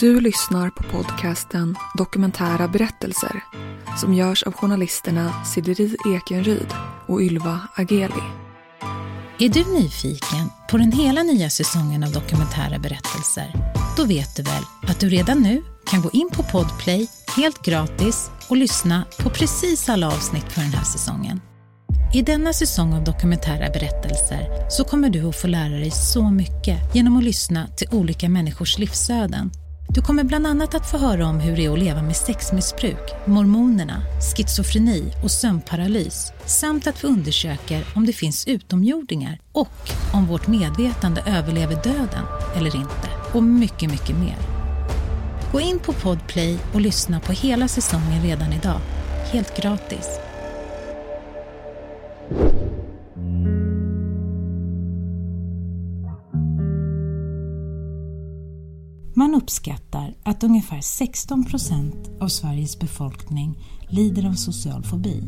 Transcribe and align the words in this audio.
Du 0.00 0.20
lyssnar 0.20 0.70
på 0.70 0.82
podcasten 0.82 1.76
Dokumentära 1.94 2.68
berättelser 2.68 3.44
som 4.00 4.14
görs 4.14 4.42
av 4.42 4.52
journalisterna 4.52 5.44
Sideri 5.44 5.96
Ekenryd 6.16 6.74
och 7.06 7.22
Ylva 7.22 7.60
Ageli. 7.74 8.22
Är 9.38 9.48
du 9.48 9.80
nyfiken 9.80 10.50
på 10.70 10.76
den 10.78 10.92
hela 10.92 11.22
nya 11.22 11.50
säsongen 11.50 12.04
av 12.04 12.12
Dokumentära 12.12 12.78
berättelser? 12.78 13.72
Då 13.96 14.04
vet 14.04 14.36
du 14.36 14.42
väl 14.42 14.62
att 14.88 15.00
du 15.00 15.08
redan 15.08 15.38
nu 15.42 15.62
kan 15.86 16.02
gå 16.02 16.10
in 16.10 16.30
på 16.32 16.42
Podplay 16.42 17.08
helt 17.36 17.64
gratis 17.64 18.30
och 18.48 18.56
lyssna 18.56 19.04
på 19.18 19.30
precis 19.30 19.88
alla 19.88 20.06
avsnitt 20.06 20.52
för 20.52 20.60
den 20.60 20.72
här 20.72 20.84
säsongen. 20.84 21.40
I 22.14 22.22
denna 22.22 22.52
säsong 22.52 22.94
av 22.94 23.04
dokumentära 23.04 23.70
berättelser 23.70 24.70
så 24.70 24.84
kommer 24.84 25.10
du 25.10 25.28
att 25.28 25.36
få 25.36 25.46
lära 25.46 25.74
dig 25.74 25.90
så 25.90 26.30
mycket 26.30 26.94
genom 26.94 27.16
att 27.16 27.24
lyssna 27.24 27.66
till 27.66 27.88
olika 27.92 28.28
människors 28.28 28.78
livsöden. 28.78 29.50
Du 29.90 30.02
kommer 30.02 30.24
bland 30.24 30.46
annat 30.46 30.74
att 30.74 30.90
få 30.90 30.98
höra 30.98 31.26
om 31.26 31.40
hur 31.40 31.56
det 31.56 31.64
är 31.64 31.72
att 31.72 31.78
leva 31.78 32.02
med 32.02 32.16
sexmissbruk, 32.16 33.14
mormonerna, 33.26 34.02
schizofreni 34.36 35.12
och 35.22 35.30
sömnparalys 35.30 36.32
samt 36.46 36.86
att 36.86 37.04
vi 37.04 37.08
undersöker 37.08 37.84
om 37.94 38.06
det 38.06 38.12
finns 38.12 38.48
utomjordingar 38.48 39.38
och 39.52 39.90
om 40.14 40.26
vårt 40.26 40.46
medvetande 40.46 41.22
överlever 41.26 41.74
döden 41.74 42.24
eller 42.56 42.76
inte. 42.76 43.08
Och 43.32 43.42
mycket, 43.42 43.90
mycket 43.90 44.16
mer. 44.18 44.36
Gå 45.52 45.60
in 45.60 45.78
på 45.78 45.92
Podplay 45.92 46.58
och 46.74 46.80
lyssna 46.80 47.20
på 47.20 47.32
hela 47.32 47.68
säsongen 47.68 48.22
redan 48.22 48.52
idag. 48.52 48.80
Helt 49.32 49.62
gratis. 49.62 50.27
Man 59.18 59.34
uppskattar 59.34 60.14
att 60.22 60.44
ungefär 60.44 60.80
16 60.80 61.44
procent 61.44 62.10
av 62.20 62.28
Sveriges 62.28 62.78
befolkning 62.78 63.58
lider 63.88 64.28
av 64.28 64.32
social 64.32 64.84
fobi. 64.84 65.22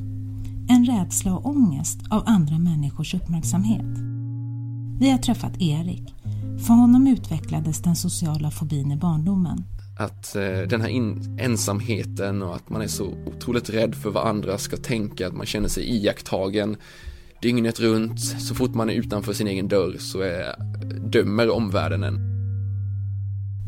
En 0.69 0.86
rädsla 0.86 1.34
och 1.34 1.46
ångest 1.46 1.98
av 2.11 2.22
andra 2.27 2.58
människors 2.58 3.14
uppmärksamhet. 3.14 3.86
Vi 5.00 5.11
har 5.11 5.18
träffat 5.18 5.52
Erik. 5.61 6.14
För 6.66 6.74
honom 6.74 7.06
utvecklades 7.06 7.83
den 7.83 7.96
sociala 7.96 8.50
fobin 8.50 8.92
i 8.92 8.96
barndomen. 8.96 9.64
Att 9.98 10.36
eh, 10.36 10.68
den 10.68 10.80
här 10.80 10.88
in, 10.88 11.38
ensamheten 11.41 12.42
och 12.42 12.56
att 12.56 12.70
man 12.70 12.83
är 12.83 12.88
så 12.88 13.14
otroligt 13.27 13.70
rädd 13.70 13.94
för 13.94 14.11
vad 14.11 14.27
andra 14.27 14.58
ska 14.58 14.77
tänka, 14.77 15.27
att 15.27 15.34
man 15.34 15.46
känner 15.46 15.68
sig 15.68 15.84
iakttagen 15.84 16.77
dygnet 17.42 17.80
runt. 17.80 18.20
Så 18.20 18.55
fort 18.55 18.74
man 18.74 18.91
är 18.91 18.94
utanför 18.94 19.33
sin 19.33 19.46
egen 19.46 19.68
dörr 19.68 19.96
så 19.98 20.20
är, 20.20 20.55
dömer 21.11 21.50
omvärlden 21.50 22.02
en. 22.05 22.30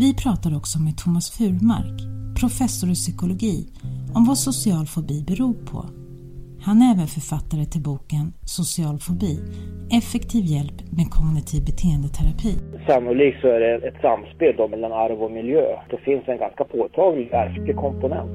Vi 0.05 0.14
pratar 0.14 0.56
också 0.56 0.78
med 0.78 0.95
Thomas 0.97 1.31
Furmark, 1.36 1.98
professor 2.41 2.91
i 2.91 2.95
psykologi, 2.95 3.56
om 4.14 4.25
vad 4.25 4.39
social 4.39 4.86
fobi 4.86 5.25
beror 5.31 5.55
på. 5.70 5.78
Han 6.67 6.83
är 6.83 6.94
även 6.94 7.06
författare 7.06 7.64
till 7.64 7.83
boken 7.83 8.33
Social 8.59 8.98
fobi, 8.98 9.34
effektiv 9.98 10.44
hjälp 10.44 10.78
med 10.97 11.06
kognitiv 11.11 11.61
beteendeterapi. 11.70 12.55
Sannolikt 12.86 13.41
så 13.41 13.47
är 13.47 13.61
det 13.61 13.89
ett 13.89 14.00
samspel 14.03 14.55
då 14.56 14.69
mellan 14.69 14.92
arv 14.92 15.22
och 15.22 15.33
miljö. 15.33 15.64
Det 15.91 15.98
finns 16.06 16.25
en 16.28 16.39
ganska 16.39 16.64
påtaglig 16.64 17.28
ärftlig 17.33 17.77
komponent. 17.77 18.31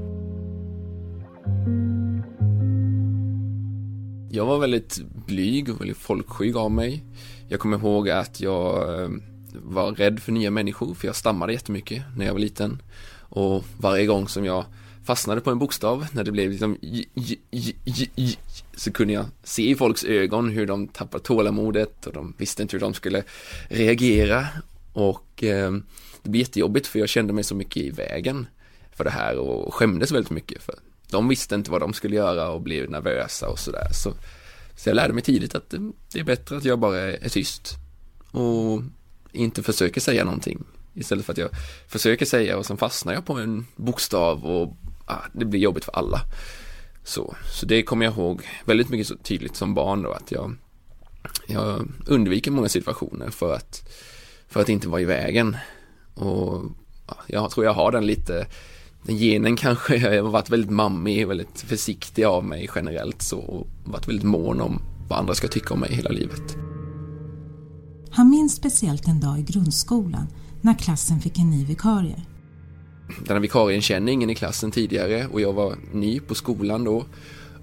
Jag 4.31 4.45
var 4.45 4.59
väldigt 4.59 4.93
blyg 5.27 5.69
och 5.69 5.81
väldigt 5.81 5.97
folkskygg 5.97 6.57
av 6.57 6.71
mig. 6.71 7.03
Jag 7.49 7.59
kommer 7.59 7.77
ihåg 7.77 8.09
att 8.09 8.41
jag 8.41 8.65
eh, 9.01 9.09
var 9.63 9.91
rädd 9.91 10.19
för 10.19 10.31
nya 10.31 10.51
människor 10.51 10.93
för 10.93 11.07
jag 11.07 11.15
stammade 11.15 11.53
jättemycket 11.53 12.03
när 12.17 12.25
jag 12.25 12.33
var 12.33 12.39
liten. 12.39 12.81
Och 13.19 13.63
varje 13.77 14.05
gång 14.05 14.27
som 14.27 14.45
jag 14.45 14.65
fastnade 15.05 15.41
på 15.41 15.51
en 15.51 15.59
bokstav 15.59 16.07
när 16.11 16.23
det 16.23 16.31
blev 16.31 16.51
liksom 16.51 16.77
j, 16.81 17.05
j, 17.13 17.75
j, 18.15 18.37
så 18.75 18.91
kunde 18.91 19.13
jag 19.13 19.25
se 19.43 19.69
i 19.69 19.75
folks 19.75 20.03
ögon 20.03 20.49
hur 20.49 20.65
de 20.65 20.87
tappade 20.87 21.23
tålamodet 21.23 22.05
och 22.05 22.13
de 22.13 22.33
visste 22.37 22.61
inte 22.61 22.75
hur 22.75 22.81
de 22.81 22.93
skulle 22.93 23.23
reagera. 23.69 24.47
Och 24.93 25.43
eh, 25.43 25.71
det 26.23 26.29
blev 26.29 26.39
jättejobbigt 26.39 26.87
för 26.87 26.99
jag 26.99 27.09
kände 27.09 27.33
mig 27.33 27.43
så 27.43 27.55
mycket 27.55 27.83
i 27.83 27.89
vägen 27.89 28.47
för 28.95 29.03
det 29.03 29.09
här 29.09 29.37
och 29.37 29.73
skämdes 29.73 30.11
väldigt 30.11 30.31
mycket 30.31 30.63
för 30.63 30.75
de 31.09 31.27
visste 31.27 31.55
inte 31.55 31.71
vad 31.71 31.81
de 31.81 31.93
skulle 31.93 32.15
göra 32.15 32.49
och 32.49 32.61
blev 32.61 32.89
nervösa 32.89 33.49
och 33.49 33.59
sådär. 33.59 33.87
Så, 33.91 34.13
så 34.75 34.89
jag 34.89 34.95
lärde 34.95 35.13
mig 35.13 35.23
tidigt 35.23 35.55
att 35.55 35.69
det, 35.69 35.91
det 36.13 36.19
är 36.19 36.23
bättre 36.23 36.57
att 36.57 36.65
jag 36.65 36.79
bara 36.79 36.99
är, 36.99 37.23
är 37.25 37.29
tyst. 37.29 37.73
Och 38.31 38.81
inte 39.31 39.63
försöker 39.63 40.01
säga 40.01 40.25
någonting 40.25 40.63
istället 40.93 41.25
för 41.25 41.33
att 41.33 41.37
jag 41.37 41.49
försöker 41.87 42.25
säga 42.25 42.57
och 42.57 42.65
sen 42.65 42.77
fastnar 42.77 43.13
jag 43.13 43.25
på 43.25 43.33
en 43.33 43.65
bokstav 43.75 44.45
och 44.45 44.77
ah, 45.05 45.21
det 45.33 45.45
blir 45.45 45.59
jobbigt 45.59 45.85
för 45.85 45.95
alla. 45.95 46.21
Så, 47.03 47.35
så 47.53 47.65
det 47.65 47.83
kommer 47.83 48.05
jag 48.05 48.13
ihåg 48.13 48.41
väldigt 48.65 48.89
mycket 48.89 49.07
så 49.07 49.15
tydligt 49.15 49.55
som 49.55 49.73
barn 49.73 50.01
då 50.01 50.11
att 50.11 50.31
jag, 50.31 50.55
jag 51.47 51.87
undviker 52.05 52.51
många 52.51 52.69
situationer 52.69 53.29
för 53.29 53.53
att, 53.53 53.89
för 54.47 54.61
att 54.61 54.69
inte 54.69 54.87
vara 54.87 55.01
i 55.01 55.05
vägen. 55.05 55.57
Och 56.13 56.63
ja, 57.07 57.17
jag 57.27 57.51
tror 57.51 57.65
jag 57.65 57.73
har 57.73 57.91
den 57.91 58.05
lite, 58.05 58.47
den 59.03 59.17
genen 59.17 59.55
kanske, 59.55 59.95
jag 59.95 60.23
har 60.23 60.31
varit 60.31 60.49
väldigt 60.49 60.71
mammig, 60.71 61.27
väldigt 61.27 61.61
försiktig 61.61 62.23
av 62.23 62.45
mig 62.45 62.69
generellt 62.75 63.21
så 63.21 63.39
och 63.39 63.67
varit 63.85 64.07
väldigt 64.07 64.25
mån 64.25 64.61
om 64.61 64.81
vad 65.09 65.19
andra 65.19 65.35
ska 65.35 65.47
tycka 65.47 65.73
om 65.73 65.79
mig 65.79 65.93
hela 65.93 66.09
livet. 66.09 66.66
Han 68.11 68.29
minns 68.29 68.55
speciellt 68.55 69.07
en 69.07 69.19
dag 69.19 69.39
i 69.39 69.41
grundskolan 69.41 70.27
när 70.61 70.73
klassen 70.73 71.19
fick 71.19 71.39
en 71.39 71.49
ny 71.49 71.65
vikarie. 71.65 72.25
Den 73.25 73.35
här 73.35 73.39
vikarien 73.39 73.81
känner 73.81 74.11
ingen 74.11 74.29
i 74.29 74.35
klassen 74.35 74.71
tidigare 74.71 75.27
och 75.27 75.41
jag 75.41 75.53
var 75.53 75.75
ny 75.93 76.19
på 76.19 76.35
skolan 76.35 76.83
då. 76.83 77.05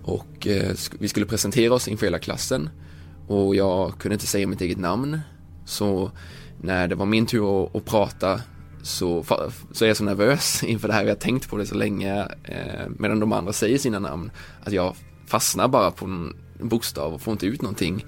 Och 0.03 0.47
eh, 0.47 0.77
vi 0.99 1.09
skulle 1.09 1.27
presentera 1.27 1.75
oss 1.75 1.89
inför 1.89 2.07
hela 2.07 2.19
klassen. 2.19 2.71
Och 3.29 3.57
jag 3.57 3.99
kunde 3.99 4.15
inte 4.15 4.27
säga 4.27 4.47
mitt 4.47 4.61
eget 4.61 4.79
namn. 4.79 5.21
Så 5.65 6.11
när 6.61 6.89
det 6.89 6.95
var 6.95 7.07
min 7.07 7.27
tur 7.27 7.65
att, 7.65 7.77
att 7.77 7.85
prata 7.85 8.41
så, 8.83 9.25
så 9.73 9.85
är 9.85 9.89
jag 9.89 9.97
så 9.97 10.05
nervös 10.05 10.63
inför 10.67 10.89
det 10.89 10.95
här, 10.95 11.03
jag 11.03 11.11
har 11.11 11.15
tänkt 11.15 11.51
på 11.51 11.57
det 11.57 11.67
så 11.67 11.75
länge 11.75 12.29
eh, 12.45 12.89
medan 12.99 13.21
de 13.21 13.33
andra 13.33 13.53
säger 13.53 13.79
sina 13.79 13.99
namn 13.99 14.31
att 14.63 14.73
jag 14.73 14.97
fastnar 15.27 15.69
bara 15.69 15.91
på 15.91 16.05
en 16.05 16.37
bokstav 16.61 17.15
och 17.15 17.21
får 17.21 17.33
inte 17.33 17.47
ut 17.47 17.63
någonting 17.63 18.05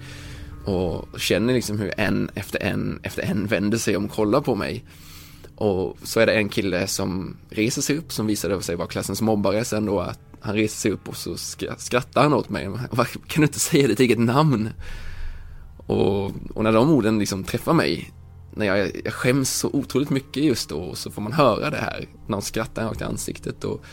och 0.67 1.19
känner 1.19 1.53
liksom 1.53 1.79
hur 1.79 1.93
en 1.97 2.29
efter 2.35 2.63
en 2.63 2.99
efter 3.03 3.23
en 3.23 3.47
vänder 3.47 3.77
sig 3.77 3.97
om 3.97 4.05
och 4.05 4.11
kollar 4.11 4.41
på 4.41 4.55
mig. 4.55 4.85
Och 5.55 5.97
så 6.03 6.19
är 6.19 6.25
det 6.25 6.33
en 6.33 6.49
kille 6.49 6.87
som 6.87 7.37
reser 7.49 7.81
sig 7.81 7.97
upp 7.97 8.11
som 8.11 8.27
visade 8.27 8.61
sig 8.61 8.75
vara 8.75 8.87
klassens 8.87 9.21
mobbare 9.21 9.65
sen 9.65 9.85
då 9.85 9.99
att 9.99 10.19
han 10.39 10.55
reser 10.55 10.77
sig 10.77 10.91
upp 10.91 11.09
och 11.09 11.17
så 11.17 11.37
skrattar 11.77 12.23
han 12.23 12.33
åt 12.33 12.49
mig. 12.49 12.65
Kan 13.27 13.41
du 13.41 13.43
inte 13.43 13.59
säga 13.59 13.87
ditt 13.87 13.99
eget 13.99 14.19
namn? 14.19 14.69
Och, 15.77 16.25
och 16.53 16.63
när 16.63 16.71
de 16.71 16.89
orden 16.89 17.19
liksom 17.19 17.43
träffar 17.43 17.73
mig, 17.73 18.13
när 18.55 18.65
jag, 18.65 18.91
jag 19.03 19.13
skäms 19.13 19.49
så 19.49 19.69
otroligt 19.73 20.09
mycket 20.09 20.43
just 20.43 20.69
då, 20.69 20.95
så 20.95 21.11
får 21.11 21.21
man 21.21 21.33
höra 21.33 21.69
det 21.69 21.77
här. 21.77 22.07
Någon 22.27 22.41
skrattar 22.41 22.85
rakt 22.85 23.01
i 23.01 23.03
ansiktet 23.03 23.63
och 23.63 23.83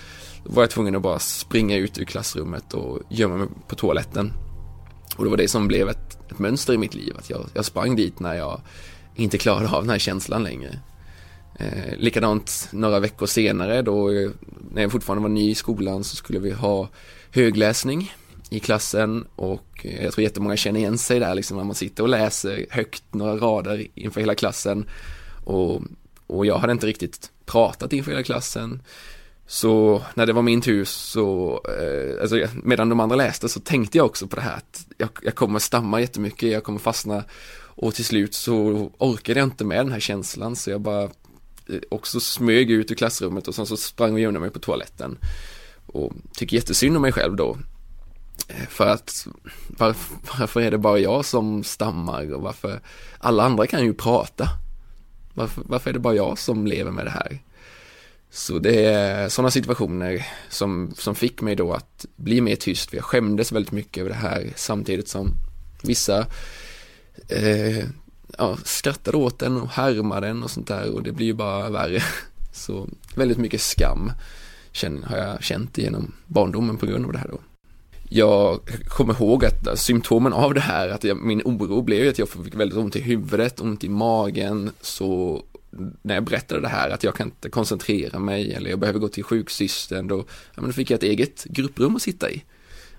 då 0.45 0.53
var 0.53 0.63
jag 0.63 0.71
tvungen 0.71 0.97
att 0.97 1.03
bara 1.03 1.19
springa 1.19 1.77
ut 1.77 1.99
ur 1.99 2.05
klassrummet 2.05 2.75
och 2.75 3.01
gömma 3.11 3.37
mig 3.37 3.49
på 3.69 3.75
toaletten. 3.75 4.33
Och 5.17 5.25
det 5.25 5.31
var 5.31 5.37
det 5.37 5.49
som 5.49 5.69
blev 5.69 5.89
ett, 5.89 6.04
ett 6.31 6.39
mönster 6.39 6.73
i 6.73 6.79
mitt 6.79 6.95
liv, 6.95 7.15
att 7.19 7.31
jag, 7.31 7.47
jag 7.55 7.65
sprang 7.65 7.97
dit 7.97 8.21
när 8.21 8.35
jag 8.35 8.61
inte 9.15 9.39
klarade 9.39 9.69
av 9.69 9.83
den 9.83 9.91
här 9.91 9.99
känslan 9.99 10.43
längre. 10.43 10.79
Eh, 11.59 11.97
likadant 11.99 12.69
några 12.73 13.01
veckor 13.01 13.27
senare 13.27 13.83
då, 13.83 14.11
eh, 14.11 14.31
när 14.73 14.83
jag 14.83 14.93
fortfarande 14.93 15.23
var 15.23 15.29
ny 15.29 15.51
i 15.51 15.55
skolan 15.55 16.05
så 16.05 16.17
skulle 16.17 16.39
vi 16.39 16.51
ha 16.51 16.89
högläsning 17.31 18.15
i 18.51 18.61
klassen 18.61 19.27
och 19.37 19.67
eh, 19.83 20.05
jag 20.05 20.13
tror 20.13 20.23
jättemånga 20.23 20.57
känner 20.57 20.81
igen 20.81 20.99
sig 20.99 21.21
där 21.21 21.35
liksom 21.35 21.57
när 21.57 21.65
man 21.65 21.75
sitter 21.75 22.03
och 22.03 22.09
läser 22.09 22.67
högt 22.71 23.05
några 23.11 23.37
rader 23.37 23.87
inför 23.95 24.21
hela 24.21 24.35
klassen. 24.35 24.89
Och, 25.45 25.83
och 26.27 26.47
jag 26.47 26.59
hade 26.59 26.73
inte 26.73 26.87
riktigt 26.87 27.31
pratat 27.47 27.93
inför 27.93 28.11
hela 28.11 28.23
klassen 28.23 28.83
så 29.47 30.03
när 30.15 30.27
det 30.27 30.33
var 30.33 30.43
min 30.43 30.61
tur 30.61 30.85
så, 30.85 31.61
eh, 31.69 32.23
alltså 32.23 32.47
medan 32.63 32.89
de 32.89 33.01
andra 33.01 33.17
läste 33.17 33.49
så 33.49 33.61
tänkte 33.61 33.99
jag 33.99 34.07
också 34.07 34.27
på 34.27 34.37
det 34.37 34.43
här 34.43 34.57
att 34.57 34.87
jag, 34.99 35.09
jag 35.23 35.35
kommer 35.35 35.59
stamma 35.59 36.01
jättemycket, 36.01 36.53
jag 36.53 36.65
kommer 36.65 36.79
fastna 36.79 37.25
och 37.77 37.95
till 37.95 38.05
slut 38.05 38.35
så 38.35 38.91
orkade 38.99 39.41
jag 39.41 39.47
inte 39.47 39.65
med 39.65 39.79
den 39.79 39.93
här 39.93 40.01
känslan 40.01 40.57
så 40.57 40.71
jag 40.71 40.81
bara 40.81 41.03
eh, 41.03 41.81
också 41.89 42.21
smög 42.21 42.71
ut 42.71 42.91
ur 42.91 42.95
klassrummet 42.95 43.49
och 43.49 43.55
sen 43.55 43.67
så 43.67 43.77
sprang 43.77 44.13
och 44.13 44.21
gömde 44.21 44.41
mig 44.41 44.51
på 44.51 44.59
toaletten. 44.59 45.19
Och 45.87 46.13
tycker 46.33 46.57
jättesynd 46.57 46.97
om 46.97 47.03
mig 47.03 47.13
själv 47.13 47.37
då. 47.37 47.57
Eh, 48.49 48.67
för 48.69 48.87
att 48.87 49.27
varför, 49.69 50.17
varför 50.39 50.61
är 50.61 50.71
det 50.71 50.79
bara 50.79 50.99
jag 50.99 51.25
som 51.25 51.65
stammar 51.65 52.35
och 52.35 52.43
varför 52.43 52.81
alla 53.19 53.45
andra 53.45 53.67
kan 53.67 53.85
ju 53.85 53.95
prata. 53.95 54.49
Varför, 55.35 55.63
varför 55.67 55.91
är 55.91 55.95
det 55.95 56.01
bara 56.01 56.15
jag 56.15 56.39
som 56.39 56.67
lever 56.67 56.91
med 56.91 57.07
det 57.07 57.11
här? 57.11 57.39
Så 58.35 58.59
det 58.59 58.85
är 58.85 59.29
sådana 59.29 59.51
situationer 59.51 60.27
som, 60.49 60.95
som 60.99 61.15
fick 61.15 61.41
mig 61.41 61.57
då 61.57 61.73
att 61.73 62.07
bli 62.17 62.41
mer 62.41 62.57
tyst, 62.57 62.91
för 62.91 62.97
jag 62.97 63.05
skämdes 63.05 63.53
väldigt 63.53 63.73
mycket 63.73 64.01
över 64.01 64.11
det 64.11 64.17
här 64.17 64.53
samtidigt 64.57 65.09
som 65.09 65.31
vissa 65.83 66.27
eh, 67.29 67.85
ja, 68.39 68.57
skrattade 68.65 69.17
åt 69.17 69.39
den 69.39 69.61
och 69.61 69.69
härmade 69.69 70.27
den 70.27 70.43
och 70.43 70.51
sånt 70.51 70.69
där 70.69 70.95
och 70.95 71.03
det 71.03 71.13
blir 71.13 71.27
ju 71.27 71.33
bara 71.33 71.71
värre. 71.71 72.03
Så 72.53 72.89
väldigt 73.15 73.39
mycket 73.39 73.61
skam 73.61 74.13
har 75.05 75.17
jag 75.17 75.43
känt 75.43 75.79
genom 75.79 76.13
barndomen 76.27 76.77
på 76.77 76.87
grund 76.87 77.07
av 77.07 77.13
det 77.13 77.19
här 77.19 77.29
då. 77.29 77.39
Jag 78.09 78.61
kommer 78.89 79.15
ihåg 79.15 79.45
att 79.45 79.79
symptomen 79.79 80.33
av 80.33 80.55
det 80.55 80.61
här, 80.61 80.89
att 80.89 81.05
jag, 81.05 81.17
min 81.17 81.43
oro 81.45 81.83
blev 81.83 82.09
att 82.09 82.19
jag 82.19 82.29
fick 82.29 82.55
väldigt 82.55 82.79
ont 82.79 82.97
i 82.97 83.01
huvudet, 83.01 83.61
ont 83.61 83.85
i 83.85 83.89
magen, 83.89 84.71
så 84.81 85.43
när 86.03 86.15
jag 86.15 86.25
berättade 86.25 86.61
det 86.61 86.69
här 86.69 86.91
att 86.91 87.05
jag 87.05 87.15
kan 87.15 87.27
inte 87.27 87.51
koncentrera 87.51 88.19
mig 88.19 88.55
eller 88.55 88.71
jag 88.71 88.79
behöver 88.79 88.99
gå 88.99 89.09
till 89.09 89.25
sjuksystern 89.25 90.09
då, 90.09 90.25
ja, 90.57 90.63
då 90.63 90.73
fick 90.73 90.91
jag 90.91 90.97
ett 90.97 91.03
eget 91.03 91.45
grupprum 91.45 91.97
att 91.97 92.03
sitta 92.03 92.31
i. 92.31 92.43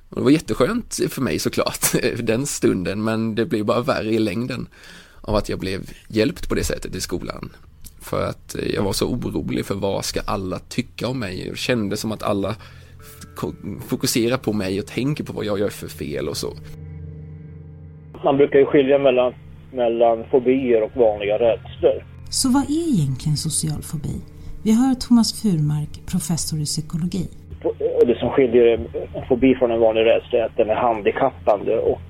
Och 0.10 0.16
det 0.16 0.24
var 0.24 0.32
jätteskönt 0.32 1.00
för 1.10 1.22
mig 1.22 1.40
såklart 1.40 1.86
den 2.20 2.46
stunden 2.46 3.04
men 3.04 3.36
det 3.36 3.46
blev 3.46 3.66
bara 3.66 3.82
värre 3.82 4.10
i 4.10 4.20
längden 4.20 4.68
av 5.22 5.36
att 5.36 5.50
jag 5.50 5.60
blev 5.60 5.82
hjälpt 6.08 6.50
på 6.50 6.56
det 6.56 6.64
sättet 6.64 6.96
i 6.96 7.02
skolan. 7.02 7.50
För 8.02 8.30
att 8.30 8.56
jag 8.74 8.84
var 8.84 8.94
så 8.94 9.08
orolig 9.08 9.66
för 9.66 9.76
vad 9.76 10.06
ska 10.06 10.22
alla 10.26 10.60
tycka 10.60 11.08
om 11.08 11.20
mig. 11.20 11.48
Jag 11.48 11.58
kände 11.58 11.98
som 11.98 12.12
att 12.12 12.24
alla 12.24 12.56
fokuserar 13.88 14.38
på 14.38 14.54
mig 14.54 14.80
och 14.80 14.88
tänker 14.88 15.24
på 15.24 15.34
vad 15.34 15.46
jag 15.46 15.60
gör 15.60 15.70
för 15.70 15.88
fel 15.88 16.30
och 16.30 16.38
så. 16.38 16.54
Man 18.24 18.38
brukar 18.38 18.60
ju 18.60 18.66
skilja 18.66 19.00
mellan, 19.00 19.34
mellan 19.72 20.24
fobier 20.32 20.84
och 20.84 20.92
vanliga 20.96 21.40
rädslor. 21.40 22.15
Så 22.30 22.50
vad 22.50 22.64
är 22.64 22.88
egentligen 22.94 23.38
social 23.38 23.82
fobi? 23.82 24.16
Vi 24.64 24.72
hör 24.82 24.94
Thomas 24.96 25.42
Furmark, 25.42 25.94
professor 26.12 26.60
i 26.60 26.66
psykologi. 26.66 27.26
Det 28.08 28.20
som 28.20 28.30
skiljer 28.30 28.66
en 29.14 29.26
fobi 29.28 29.56
från 29.56 29.72
en 29.72 29.80
vanlig 29.80 30.06
rädsla 30.06 30.40
är 30.40 30.44
att 30.44 30.58
den 30.58 30.70
är 30.70 30.76
handikappande 30.76 31.78
och 31.78 32.02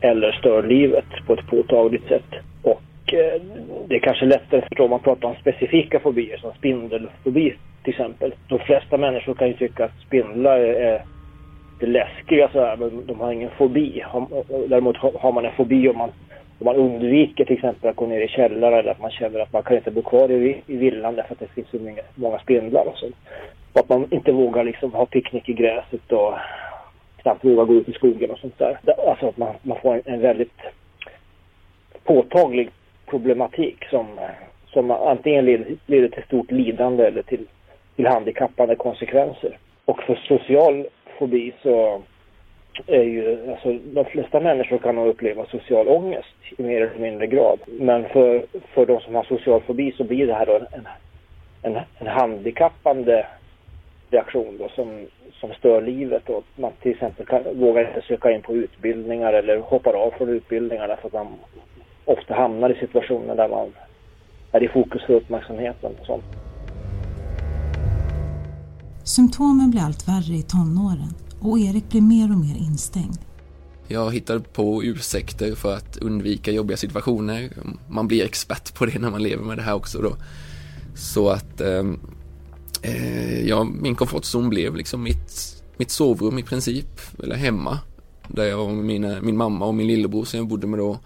eller 0.00 0.32
stör 0.32 0.62
livet 0.62 1.04
på 1.26 1.32
ett 1.32 1.46
påtagligt 1.46 2.08
sätt. 2.08 2.30
Och 2.62 3.14
eh, 3.14 3.42
det 3.88 3.94
är 3.94 4.00
kanske 4.00 4.24
lättare 4.24 4.58
att 4.60 4.68
förstå 4.68 4.84
om 4.84 4.90
man 4.90 5.00
pratar 5.00 5.28
om 5.28 5.34
specifika 5.40 6.00
fobier 6.00 6.36
som 6.36 6.52
spindelfobi 6.52 7.54
till 7.82 7.90
exempel. 7.90 8.34
De 8.48 8.58
flesta 8.58 8.98
människor 8.98 9.34
kan 9.34 9.48
ju 9.48 9.54
tycka 9.54 9.84
att 9.84 10.00
spindlar 10.06 10.58
är 10.58 11.04
det 11.80 11.86
läskiga 11.86 12.48
så 12.52 12.60
här, 12.60 12.76
men 12.76 13.06
de 13.06 13.20
har 13.20 13.32
ingen 13.32 13.50
fobi. 13.58 14.04
Däremot 14.68 14.96
har 14.96 15.32
man 15.32 15.44
en 15.44 15.56
fobi 15.56 15.88
om 15.88 15.98
man 15.98 16.10
man 16.58 16.76
undviker 16.76 17.44
till 17.44 17.56
exempel 17.56 17.90
att 17.90 17.96
gå 17.96 18.06
ner 18.06 18.20
i 18.20 18.28
källare 18.28 18.78
eller 18.78 18.90
att 18.90 19.00
man 19.00 19.10
känner 19.10 19.40
att 19.40 19.52
man 19.52 19.62
kan 19.62 19.76
inte 19.76 19.90
bo 19.90 20.02
kvar 20.02 20.30
i, 20.30 20.62
i 20.66 20.76
villan 20.76 21.16
därför 21.16 21.34
att 21.34 21.40
det 21.40 21.46
finns 21.54 21.68
så 21.68 21.78
många, 21.78 22.02
många 22.14 22.38
spindlar 22.38 22.86
och 22.86 22.98
så. 22.98 23.06
Och 23.72 23.80
att 23.80 23.88
man 23.88 24.06
inte 24.10 24.32
vågar 24.32 24.64
liksom 24.64 24.92
ha 24.94 25.06
picknick 25.06 25.48
i 25.48 25.52
gräset 25.52 26.12
och 26.12 26.34
knappt 27.16 27.44
vågar 27.44 27.64
gå 27.64 27.74
ut 27.74 27.88
i 27.88 27.92
skogen 27.92 28.30
och 28.30 28.38
sånt 28.38 28.58
där. 28.58 28.78
Alltså 29.08 29.26
att 29.28 29.36
man, 29.36 29.54
man 29.62 29.78
får 29.82 29.94
en, 29.94 30.02
en 30.04 30.20
väldigt 30.20 30.60
påtaglig 32.04 32.70
problematik 33.06 33.84
som, 33.90 34.06
som 34.66 34.90
antingen 34.90 35.44
leder, 35.44 35.76
leder 35.86 36.08
till 36.08 36.22
stort 36.22 36.50
lidande 36.50 37.06
eller 37.06 37.22
till, 37.22 37.46
till 37.96 38.06
handikappande 38.06 38.76
konsekvenser. 38.76 39.58
Och 39.84 40.02
för 40.02 40.14
social 40.14 40.86
fobi 41.18 41.52
så 41.62 42.02
är 42.86 43.02
ju, 43.02 43.50
alltså 43.50 43.72
de 43.72 44.04
flesta 44.04 44.40
människor 44.40 44.78
kan 44.78 44.94
nog 44.94 45.06
uppleva 45.06 45.46
social 45.46 45.88
ångest 45.88 46.36
i 46.58 46.62
mer 46.62 46.82
eller 46.82 47.00
mindre 47.00 47.26
grad. 47.26 47.58
Men 47.66 48.08
för, 48.08 48.46
för 48.74 48.86
de 48.86 49.00
som 49.00 49.14
har 49.14 49.24
social 49.24 49.60
fobi 49.60 49.92
så 49.96 50.04
blir 50.04 50.26
det 50.26 50.34
här 50.34 50.46
då 50.46 50.60
en, 50.72 50.88
en, 51.62 51.82
en 51.98 52.06
handikappande 52.06 53.26
reaktion 54.10 54.56
då 54.58 54.68
som, 54.68 55.06
som 55.40 55.54
stör 55.54 55.82
livet 55.82 56.28
och 56.28 56.44
man 56.56 56.72
till 56.82 56.92
exempel 56.92 57.26
kan, 57.26 57.42
vågar 57.60 57.88
inte 57.88 58.06
söka 58.08 58.30
in 58.30 58.42
på 58.42 58.54
utbildningar 58.54 59.32
eller 59.32 59.58
hoppar 59.58 59.92
av 59.92 60.10
från 60.10 60.28
utbildningar 60.28 60.88
därför 60.88 61.06
att 61.06 61.12
man 61.12 61.26
ofta 62.04 62.34
hamnar 62.34 62.70
i 62.70 62.74
situationer 62.74 63.36
där 63.36 63.48
man 63.48 63.72
är 64.52 64.62
i 64.62 64.68
fokus 64.68 65.02
för 65.06 65.14
uppmärksamheten 65.14 65.92
och 66.00 66.06
sånt. 66.06 66.24
Symptomen 69.04 69.70
blir 69.70 69.80
allt 69.80 70.08
värre 70.08 70.34
i 70.34 70.42
tonåren 70.42 71.23
och 71.44 71.58
Erik 71.58 71.88
blir 71.88 72.00
mer 72.00 72.30
och 72.30 72.38
mer 72.38 72.56
instängd. 72.56 73.18
Jag 73.88 74.14
hittar 74.14 74.38
på 74.38 74.84
ursäkter 74.84 75.54
för 75.54 75.76
att 75.76 75.96
undvika 75.96 76.52
jobbiga 76.52 76.76
situationer. 76.76 77.52
Man 77.88 78.08
blir 78.08 78.24
expert 78.24 78.74
på 78.74 78.86
det 78.86 78.98
när 78.98 79.10
man 79.10 79.22
lever 79.22 79.44
med 79.44 79.58
det 79.58 79.62
här 79.62 79.74
också 79.74 80.00
då. 80.02 80.16
Så 80.94 81.28
att 81.28 81.60
ehm, 81.60 82.00
eh, 82.82 83.46
ja, 83.46 83.64
min 83.64 83.94
komfortzon 83.94 84.48
blev 84.48 84.76
liksom 84.76 85.02
mitt, 85.02 85.62
mitt 85.76 85.90
sovrum 85.90 86.38
i 86.38 86.42
princip, 86.42 87.00
eller 87.22 87.36
hemma. 87.36 87.78
Där 88.28 88.44
jag 88.44 88.60
och 88.60 88.74
mina, 88.74 89.20
min 89.20 89.36
mamma 89.36 89.66
och 89.66 89.74
min 89.74 89.86
lillebror 89.86 90.24
som 90.24 90.38
jag 90.38 90.48
bodde 90.48 90.66
med 90.66 90.78
då 90.78 90.98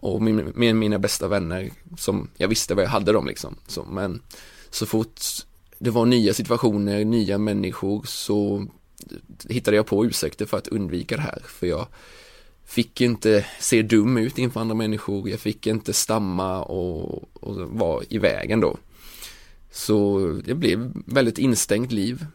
och 0.00 0.22
min, 0.22 0.52
med 0.54 0.76
mina 0.76 0.98
bästa 0.98 1.28
vänner 1.28 1.70
som 1.98 2.28
jag 2.36 2.48
visste 2.48 2.74
vad 2.74 2.84
jag 2.84 2.90
hade 2.90 3.12
dem 3.12 3.26
liksom. 3.26 3.56
Så, 3.66 3.84
men 3.84 4.22
så 4.70 4.86
fort 4.86 5.20
det 5.78 5.90
var 5.90 6.06
nya 6.06 6.34
situationer, 6.34 7.04
nya 7.04 7.38
människor 7.38 8.02
så 8.06 8.66
hittade 9.48 9.76
jag 9.76 9.86
på 9.86 10.06
ursäkter 10.06 10.46
för 10.46 10.58
att 10.58 10.68
undvika 10.68 11.16
det 11.16 11.22
här. 11.22 11.42
För 11.46 11.66
jag 11.66 11.86
fick 12.64 13.00
inte 13.00 13.46
se 13.60 13.82
dum 13.82 14.16
ut 14.16 14.38
inför 14.38 14.60
andra 14.60 14.74
människor, 14.74 15.28
jag 15.28 15.40
fick 15.40 15.66
inte 15.66 15.92
stamma 15.92 16.62
och, 16.62 17.28
och 17.34 17.56
vara 17.56 18.04
i 18.08 18.18
vägen 18.18 18.60
då. 18.60 18.76
Så 19.70 20.28
det 20.44 20.54
blev 20.54 20.92
väldigt 21.06 21.38
instängt 21.38 21.92
liv. 21.92 22.26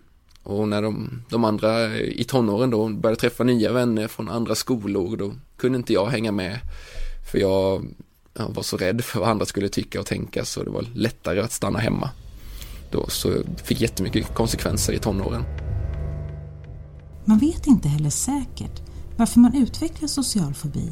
Och 0.44 0.68
när 0.68 0.82
de, 0.82 1.24
de 1.30 1.44
andra 1.44 1.98
i 1.98 2.24
tonåren 2.24 2.70
då 2.70 2.90
började 2.90 3.22
träffa 3.22 3.44
nya 3.44 3.72
vänner 3.74 4.08
från 4.08 4.30
andra 4.30 4.56
skolor, 4.56 5.18
då 5.18 5.34
kunde 5.58 5.78
inte 5.78 5.94
jag 5.94 6.06
hänga 6.06 6.32
med. 6.32 6.60
För 7.32 7.40
jag, 7.40 7.86
jag 8.34 8.50
var 8.50 8.64
så 8.64 8.78
rädd 8.78 9.04
för 9.04 9.20
vad 9.20 9.30
andra 9.30 9.46
skulle 9.46 9.70
tycka 9.70 10.00
och 10.00 10.06
tänka, 10.06 10.46
så 10.46 10.64
det 10.64 10.70
var 10.70 10.86
lättare 10.94 11.40
att 11.40 11.52
stanna 11.52 11.80
hemma. 11.80 12.10
Då, 12.92 13.08
så 13.10 13.30
jag 13.30 13.60
fick 13.64 13.82
jättemycket 13.82 14.34
konsekvenser 14.34 14.94
i 14.94 15.00
tonåren. 15.00 15.69
Man 17.30 17.38
vet 17.38 17.68
inte 17.68 17.88
heller 17.96 18.14
säkert 18.30 18.78
varför 19.20 19.40
man 19.40 19.54
utvecklar 19.64 20.08
social 20.08 20.54
fobi 20.62 20.88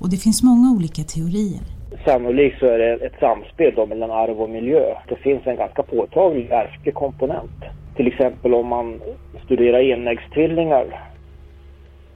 och 0.00 0.08
det 0.12 0.16
finns 0.24 0.42
många 0.50 0.66
olika 0.76 1.02
teorier. 1.14 1.64
Sannolikt 2.04 2.58
så 2.58 2.66
är 2.66 2.78
det 2.78 3.06
ett 3.06 3.18
samspel 3.20 3.72
då 3.76 3.86
mellan 3.86 4.10
arv 4.10 4.42
och 4.42 4.50
miljö. 4.50 4.84
Det 5.08 5.16
finns 5.16 5.46
en 5.46 5.56
ganska 5.56 5.82
påtaglig 5.82 6.50
ärftlig 6.50 6.94
komponent. 6.94 7.58
Till 7.96 8.06
exempel 8.06 8.54
om 8.54 8.66
man 8.66 9.00
studerar 9.44 9.80
enäggstvillingar 9.80 10.86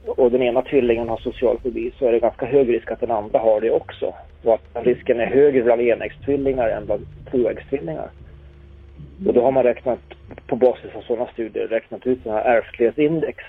och 0.05 0.31
den 0.31 0.41
ena 0.41 0.61
tvillingen 0.61 1.09
har 1.09 1.17
social 1.17 1.59
fobi 1.63 1.91
så 1.99 2.05
är 2.05 2.11
det 2.11 2.19
ganska 2.19 2.45
hög 2.45 2.69
risk 2.69 2.91
att 2.91 2.99
den 2.99 3.11
andra 3.11 3.39
har 3.39 3.61
det 3.61 3.71
också. 3.71 4.13
Och 4.43 4.53
att 4.53 4.85
risken 4.85 5.19
är 5.19 5.27
högre 5.27 5.63
bland 5.63 5.81
enäggstvillingar 5.81 6.69
än 6.69 6.85
bland 6.85 7.05
tvåäggstvillingar. 7.31 8.09
Och 9.27 9.33
då 9.33 9.41
har 9.41 9.51
man 9.51 9.63
räknat 9.63 9.99
på 10.47 10.55
basis 10.55 10.95
av 10.95 11.01
sådana 11.01 11.31
studier 11.33 11.67
räknat 11.67 12.07
ut 12.07 12.23
sådana 12.23 12.41
här 12.41 12.57
ärftlighetsindex 12.57 13.43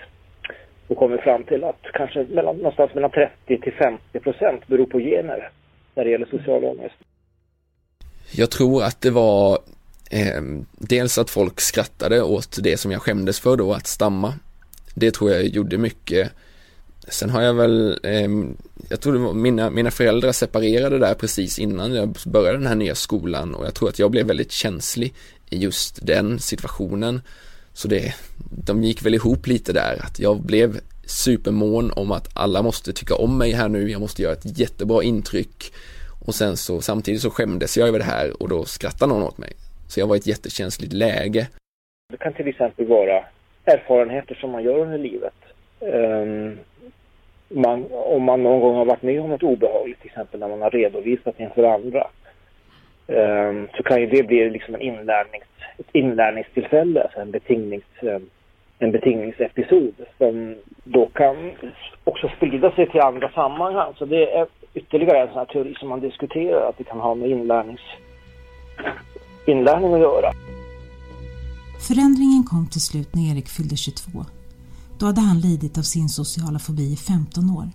och 0.88 0.97
kommit 0.97 1.21
fram 1.21 1.45
till 1.45 1.64
att 1.64 1.83
kanske 1.92 2.25
mellan, 2.25 2.57
någonstans 2.57 2.95
mellan 2.95 3.11
30 3.11 3.61
till 3.61 3.73
50 3.73 4.21
procent 4.21 4.66
beror 4.66 4.87
på 4.87 4.99
gener 4.99 5.50
när 5.95 6.04
det 6.04 6.11
gäller 6.11 6.26
social 6.26 6.64
ångest. 6.64 6.95
Jag 8.33 8.50
tror 8.50 8.83
att 8.83 9.00
det 9.00 9.11
var 9.11 9.59
eh, 10.11 10.42
dels 10.73 11.18
att 11.18 11.30
folk 11.30 11.61
skrattade 11.61 12.23
åt 12.23 12.59
det 12.62 12.76
som 12.76 12.92
jag 12.92 13.02
skämdes 13.02 13.40
för 13.40 13.57
då, 13.57 13.73
att 13.73 13.87
stamma. 13.87 14.35
Det 14.95 15.11
tror 15.11 15.30
jag 15.30 15.45
gjorde 15.47 15.78
mycket. 15.78 16.33
Sen 17.09 17.30
har 17.30 17.42
jag 17.42 17.54
väl, 17.54 17.99
eh, 18.02 18.28
jag 18.88 19.00
tror 19.00 19.12
det 19.12 19.18
var 19.18 19.33
mina, 19.33 19.71
mina 19.71 19.90
föräldrar 19.90 20.33
separerade 20.33 20.99
där 20.99 21.14
precis 21.14 21.59
innan 21.59 21.95
jag 21.95 22.16
började 22.26 22.59
den 22.59 22.66
här 22.66 22.75
nya 22.75 22.95
skolan 22.95 23.54
och 23.54 23.66
jag 23.66 23.75
tror 23.75 23.88
att 23.88 23.99
jag 23.99 24.11
blev 24.11 24.26
väldigt 24.26 24.52
känslig 24.52 25.14
i 25.50 25.59
just 25.59 26.07
den 26.07 26.38
situationen. 26.38 27.21
Så 27.81 27.89
det, 27.89 28.15
de 28.67 28.83
gick 28.83 29.07
väl 29.07 29.15
ihop 29.15 29.47
lite 29.47 29.73
där, 29.73 29.95
att 30.07 30.21
jag 30.21 30.37
blev 30.51 30.69
supermån 31.25 31.93
om 31.97 32.13
att 32.13 32.29
alla 32.37 32.63
måste 32.63 32.93
tycka 32.93 33.15
om 33.15 33.39
mig 33.39 33.53
här 33.53 33.69
nu, 33.69 33.91
jag 33.91 34.01
måste 34.01 34.23
göra 34.23 34.33
ett 34.33 34.61
jättebra 34.61 35.03
intryck 35.03 35.73
och 36.27 36.35
sen 36.35 36.57
så 36.57 36.81
samtidigt 36.81 37.21
så 37.21 37.31
skämdes 37.31 37.77
jag 37.77 37.89
över 37.89 37.99
det 37.99 38.05
här 38.05 38.43
och 38.43 38.49
då 38.49 38.65
skrattade 38.65 39.13
någon 39.13 39.23
åt 39.23 39.39
mig. 39.39 39.53
Så 39.89 40.01
jag 40.01 40.07
var 40.07 40.17
i 40.17 40.19
ett 40.19 40.27
jättekänsligt 40.27 40.93
läge. 40.93 41.49
Det 42.13 42.17
kan 42.17 42.33
till 42.33 42.49
exempel 42.49 42.87
vara 42.87 43.25
erfarenheter 43.65 44.35
som 44.35 44.51
man 44.51 44.63
gör 44.63 44.79
under 44.79 44.99
livet. 44.99 45.39
Um, 45.81 46.59
man, 47.49 47.87
om 47.91 48.23
man 48.23 48.43
någon 48.43 48.61
gång 48.61 48.75
har 48.75 48.85
varit 48.85 49.03
med 49.03 49.21
om 49.21 49.31
något 49.31 49.43
obehagligt, 49.43 50.01
till 50.01 50.11
exempel 50.11 50.41
när 50.41 50.49
man 50.49 50.63
har 50.63 50.71
redovisat 50.71 51.41
inför 51.41 51.63
andra, 51.63 52.07
Ehm, 53.09 53.69
så 53.77 53.83
kan 53.83 54.00
ju 54.00 54.07
det 54.07 54.23
bli 54.23 54.50
liksom 54.50 54.75
en 54.75 54.81
inlärnings, 54.81 55.45
ett 55.79 55.91
inlärningstillfälle, 55.93 57.03
alltså 57.03 57.21
en, 57.21 57.31
betingnings, 57.31 57.85
ehm, 58.03 58.27
en 58.79 58.93
betingningsepisod 58.93 59.95
som 60.19 60.57
då 60.85 61.07
kan 61.07 61.53
också 62.05 62.29
sprida 62.37 62.71
sig 62.71 62.91
till 62.91 63.00
andra 63.00 63.29
sammanhang. 63.31 63.93
Så 63.99 64.05
det 64.05 64.33
är 64.33 64.47
ytterligare 64.75 65.23
en 65.23 65.29
sån 65.29 65.38
här 65.38 65.45
teori 65.45 65.75
som 65.75 65.88
man 65.88 66.00
diskuterar, 66.00 66.69
att 66.69 66.79
det 66.79 66.85
kan 66.85 67.00
ha 67.00 67.15
med 67.15 67.31
inlärnings, 67.31 67.81
inlärning 69.47 69.95
att 69.95 70.00
göra. 70.00 70.33
Förändringen 71.88 72.45
kom 72.45 72.69
till 72.71 72.81
slut 72.81 73.15
när 73.15 73.33
Erik 73.33 73.49
fyllde 73.49 73.77
22. 73.77 74.25
Då 74.99 75.07
hade 75.07 75.21
han 75.21 75.41
lidit 75.41 75.79
av 75.79 75.83
sin 75.83 76.09
sociala 76.09 76.59
fobi 76.59 76.93
i 76.93 76.97
15 76.97 77.50
år. 77.50 77.69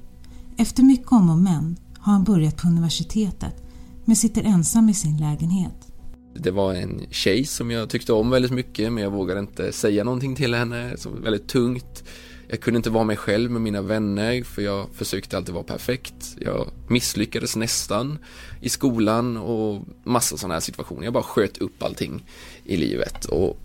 Efter 0.57 0.83
mycket 0.83 1.11
om 1.11 1.29
och 1.29 1.37
men 1.37 1.75
har 1.99 2.13
han 2.13 2.23
börjat 2.23 2.57
på 2.61 2.67
universitetet 2.67 3.62
men 4.05 4.15
sitter 4.15 4.43
ensam 4.43 4.89
i 4.89 4.93
sin 4.93 5.17
lägenhet. 5.17 5.87
Det 6.35 6.51
var 6.51 6.73
en 6.73 7.01
tjej 7.11 7.45
som 7.45 7.71
jag 7.71 7.89
tyckte 7.89 8.13
om 8.13 8.29
väldigt 8.29 8.51
mycket 8.51 8.91
men 8.91 9.03
jag 9.03 9.11
vågade 9.11 9.39
inte 9.39 9.71
säga 9.71 10.03
någonting 10.03 10.35
till 10.35 10.53
henne, 10.53 10.97
så 10.97 11.09
väldigt 11.09 11.47
tungt. 11.47 12.03
Jag 12.47 12.59
kunde 12.59 12.77
inte 12.77 12.89
vara 12.89 13.03
mig 13.03 13.17
själv 13.17 13.51
med 13.51 13.61
mina 13.61 13.81
vänner 13.81 14.43
för 14.43 14.61
jag 14.61 14.89
försökte 14.93 15.37
alltid 15.37 15.53
vara 15.53 15.63
perfekt. 15.63 16.35
Jag 16.39 16.67
misslyckades 16.87 17.55
nästan 17.55 18.19
i 18.61 18.69
skolan 18.69 19.37
och 19.37 19.81
massa 20.03 20.37
sådana 20.37 20.53
här 20.53 20.61
situationer. 20.61 21.03
Jag 21.03 21.13
bara 21.13 21.23
sköt 21.23 21.57
upp 21.57 21.83
allting 21.83 22.25
i 22.65 22.77
livet 22.77 23.25
och 23.25 23.59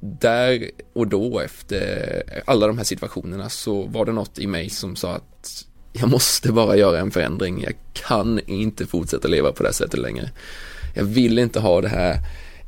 där 0.00 0.70
och 0.92 1.06
då 1.06 1.40
efter 1.40 2.22
alla 2.46 2.66
de 2.66 2.78
här 2.78 2.84
situationerna 2.84 3.48
så 3.48 3.82
var 3.82 4.04
det 4.04 4.12
något 4.12 4.38
i 4.38 4.46
mig 4.46 4.70
som 4.70 4.96
sa 4.96 5.14
att 5.14 5.31
jag 5.92 6.10
måste 6.10 6.52
bara 6.52 6.76
göra 6.76 6.98
en 6.98 7.10
förändring. 7.10 7.62
Jag 7.62 7.74
kan 7.92 8.40
inte 8.46 8.86
fortsätta 8.86 9.28
leva 9.28 9.52
på 9.52 9.62
det 9.62 9.68
här 9.68 9.74
sättet 9.74 10.00
längre. 10.00 10.30
Jag 10.94 11.04
vill 11.04 11.38
inte 11.38 11.60
ha 11.60 11.80
det 11.80 11.88
här 11.88 12.18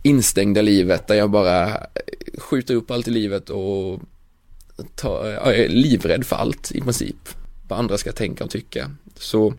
instängda 0.02 0.62
livet 0.62 1.06
där 1.06 1.14
jag 1.14 1.30
bara 1.30 1.86
skjuter 2.38 2.74
upp 2.74 2.90
allt 2.90 3.08
i 3.08 3.10
livet 3.10 3.50
och 3.50 4.00
tar, 4.94 5.26
jag 5.26 5.58
är 5.58 5.68
livrädd 5.68 6.26
för 6.26 6.36
allt 6.36 6.72
i 6.72 6.80
princip. 6.80 7.28
Vad 7.68 7.78
andra 7.78 7.98
ska 7.98 8.12
tänka 8.12 8.44
och 8.44 8.50
tycka. 8.50 8.90
Så 9.18 9.54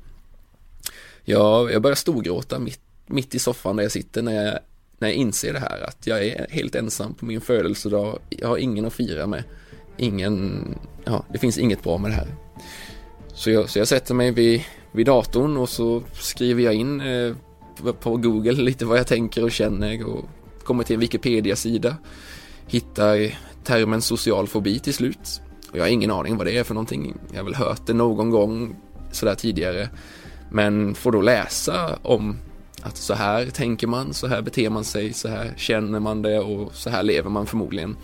ja, 1.24 1.70
jag 1.72 1.82
börjar 1.82 1.96
storgråta 1.96 2.60
mitt, 2.60 2.82
mitt 3.06 3.36
i 3.36 3.40
soffan 3.40 3.76
där 3.76 3.84
jag 3.84 3.92
sitter 3.92 4.22
när 4.22 4.46
jag, 4.46 4.60
när 4.98 5.08
jag 5.08 5.16
inser 5.16 5.54
det 5.54 5.60
här 5.60 5.82
att 5.88 6.08
jag 6.08 6.26
är 6.26 6.48
helt 6.50 6.76
ensam 6.76 7.14
på 7.14 7.26
min 7.26 7.42
födelsedag. 7.42 8.20
Jag 8.30 8.48
har 8.48 8.58
ingen 8.58 8.86
att 8.86 8.94
fira 8.94 9.28
med. 9.28 9.44
Ingen, 9.98 10.64
ja, 11.04 11.26
det 11.32 11.38
finns 11.38 11.58
inget 11.58 11.84
bra 11.84 11.98
med 11.98 12.12
det 12.12 12.16
här. 12.16 12.28
Så 13.36 13.52
jag, 13.52 13.70
så 13.70 13.80
jag 13.80 13.88
sätter 13.88 14.14
mig 14.14 14.32
vid, 14.32 14.64
vid 14.92 15.06
datorn 15.06 15.58
och 15.58 15.70
så 15.70 16.04
skriver 16.14 16.64
jag 16.64 16.74
in 16.74 17.02
eh, 17.02 17.36
på 18.00 18.18
Google 18.18 18.52
lite 18.52 18.86
vad 18.86 18.98
jag 18.98 19.08
tänker 19.08 19.44
och 19.44 19.52
känner 19.52 20.06
och 20.06 20.26
kommer 20.64 20.84
till 20.84 20.94
en 20.94 21.00
Wikipedia-sida. 21.00 21.96
Hittar 22.68 23.38
termen 23.64 24.02
social 24.02 24.48
fobi 24.48 24.80
till 24.80 24.94
slut. 24.94 25.42
Och 25.72 25.78
jag 25.78 25.84
har 25.84 25.90
ingen 25.90 26.12
aning 26.12 26.38
vad 26.38 26.48
det 26.48 26.58
är 26.58 26.64
för 26.64 26.74
någonting. 26.74 27.16
Jag 27.32 27.38
har 27.38 27.44
väl 27.44 27.56
hört 27.56 27.88
det 27.88 27.94
någon 27.94 28.30
gång 28.30 28.76
sådär 29.12 29.36
tidigare. 29.36 29.90
Men 30.52 30.96
får 30.96 31.12
då 31.12 31.22
läsa 31.22 32.00
om 32.02 32.38
att 32.82 32.98
så 32.98 33.14
här 33.14 33.46
tänker 33.46 33.88
man, 33.88 34.14
så 34.14 34.28
här 34.28 34.42
beter 34.42 34.70
man 34.70 34.84
sig, 34.84 35.14
så 35.14 35.28
här 35.28 35.54
känner 35.58 36.00
man 36.00 36.22
det 36.22 36.40
och 36.40 36.76
så 36.76 36.90
här 36.90 37.04
lever 37.04 37.30
man 37.30 37.46
förmodligen. 37.46 37.98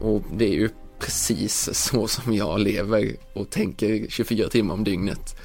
Och 0.00 0.22
det 0.36 0.44
är 0.44 0.54
ju 0.54 0.68
precis 1.02 1.68
så 1.72 2.08
som 2.08 2.34
jag 2.34 2.60
lever 2.60 3.16
och 3.32 3.50
tänker 3.50 4.06
24 4.08 4.48
timmar 4.48 4.74
om 4.74 4.84
dygnet. 4.84 5.36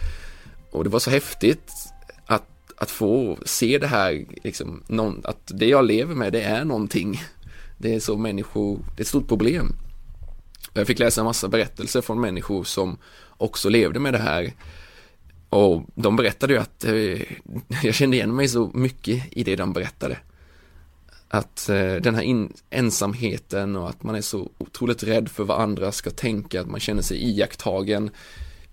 Och 0.72 0.84
det 0.84 0.90
var 0.90 1.00
så 1.00 1.10
häftigt 1.10 1.72
att, 2.26 2.48
att 2.78 2.92
få 2.92 3.38
se 3.46 3.78
det 3.78 3.88
här, 3.88 4.26
liksom, 4.44 4.84
någon, 4.88 5.22
att 5.24 5.52
det 5.54 5.66
jag 5.66 5.86
lever 5.86 6.16
med 6.16 6.34
det 6.34 6.42
är 6.42 6.66
någonting. 6.66 7.22
Det 7.78 7.96
är 7.96 8.00
så 8.00 8.18
människor, 8.18 8.80
det 8.96 9.00
är 9.00 9.02
ett 9.02 9.08
stort 9.08 9.28
problem. 9.28 9.76
Jag 10.74 10.88
fick 10.88 11.00
läsa 11.00 11.22
en 11.22 11.26
massa 11.26 11.48
berättelser 11.48 12.02
från 12.02 12.22
människor 12.22 12.64
som 12.64 12.98
också 13.38 13.70
levde 13.70 14.00
med 14.00 14.14
det 14.14 14.20
här. 14.20 14.54
Och 15.50 15.84
de 15.96 16.16
berättade 16.16 16.54
ju 16.54 16.60
att 16.60 16.86
eh, 16.86 17.22
jag 17.84 17.96
kände 17.96 18.18
igen 18.18 18.36
mig 18.36 18.48
så 18.48 18.72
mycket 18.74 19.24
i 19.32 19.44
det 19.44 19.56
de 19.56 19.74
berättade. 19.74 20.18
Att 21.30 21.70
eh, 21.70 21.96
den 21.96 22.16
här 22.16 22.22
in, 22.22 22.54
ensamheten 22.70 23.76
och 23.76 23.90
att 23.90 24.04
man 24.04 24.16
är 24.16 24.22
så 24.22 24.52
otroligt 24.58 25.04
rädd 25.04 25.30
för 25.30 25.44
vad 25.44 25.62
andra 25.62 25.92
ska 25.92 26.10
tänka, 26.10 26.62
att 26.62 26.68
man 26.68 26.80
känner 26.80 27.02
sig 27.02 27.30
iakttagen 27.30 28.10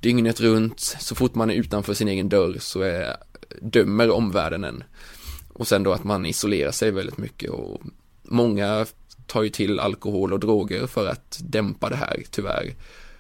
dygnet 0.00 0.40
runt. 0.40 0.80
Så 0.80 1.14
fort 1.14 1.34
man 1.34 1.50
är 1.50 1.54
utanför 1.54 1.94
sin 1.94 2.08
egen 2.08 2.28
dörr 2.28 2.56
så 2.58 2.80
är, 2.80 3.16
dömer 3.60 4.10
omvärlden 4.10 4.64
en. 4.64 4.84
Och 5.52 5.68
sen 5.68 5.82
då 5.82 5.92
att 5.92 6.04
man 6.04 6.26
isolerar 6.26 6.70
sig 6.70 6.90
väldigt 6.90 7.18
mycket 7.18 7.50
och 7.50 7.80
många 8.22 8.86
tar 9.26 9.42
ju 9.42 9.48
till 9.48 9.80
alkohol 9.80 10.32
och 10.32 10.40
droger 10.40 10.86
för 10.86 11.08
att 11.08 11.38
dämpa 11.42 11.88
det 11.88 11.96
här, 11.96 12.22
tyvärr. 12.30 12.74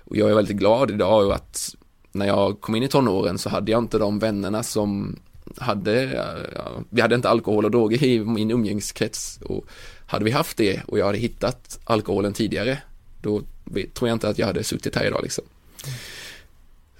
Och 0.04 0.16
jag 0.16 0.30
är 0.30 0.34
väldigt 0.34 0.56
glad 0.56 0.90
idag 0.90 1.32
att 1.32 1.74
när 2.12 2.26
jag 2.26 2.60
kom 2.60 2.74
in 2.74 2.82
i 2.82 2.88
tonåren 2.88 3.38
så 3.38 3.48
hade 3.48 3.72
jag 3.72 3.82
inte 3.82 3.98
de 3.98 4.18
vännerna 4.18 4.62
som 4.62 5.16
hade, 5.56 6.02
ja, 6.54 6.70
vi 6.90 7.00
hade 7.00 7.14
inte 7.14 7.28
alkohol 7.28 7.64
och 7.64 7.70
droger 7.70 8.04
i 8.04 8.24
min 8.24 8.50
umgängeskrets 8.50 9.38
och 9.42 9.66
hade 10.06 10.24
vi 10.24 10.30
haft 10.30 10.56
det 10.56 10.80
och 10.86 10.98
jag 10.98 11.06
hade 11.06 11.18
hittat 11.18 11.80
alkoholen 11.84 12.32
tidigare 12.32 12.78
då 13.20 13.42
tror 13.94 14.08
jag 14.08 14.16
inte 14.16 14.28
att 14.28 14.38
jag 14.38 14.46
hade 14.46 14.64
suttit 14.64 14.96
här 14.96 15.06
idag 15.06 15.20
liksom. 15.22 15.44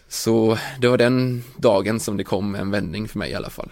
Så 0.09 0.59
det 0.81 0.89
var 0.89 0.99
den 0.99 1.43
dagen 1.57 2.01
som 2.01 2.17
det 2.17 2.25
kom 2.25 2.55
en 2.55 2.71
vändning 2.71 3.09
för 3.09 3.19
mig 3.19 3.31
i 3.31 3.35
alla 3.35 3.51
fall. 3.51 3.69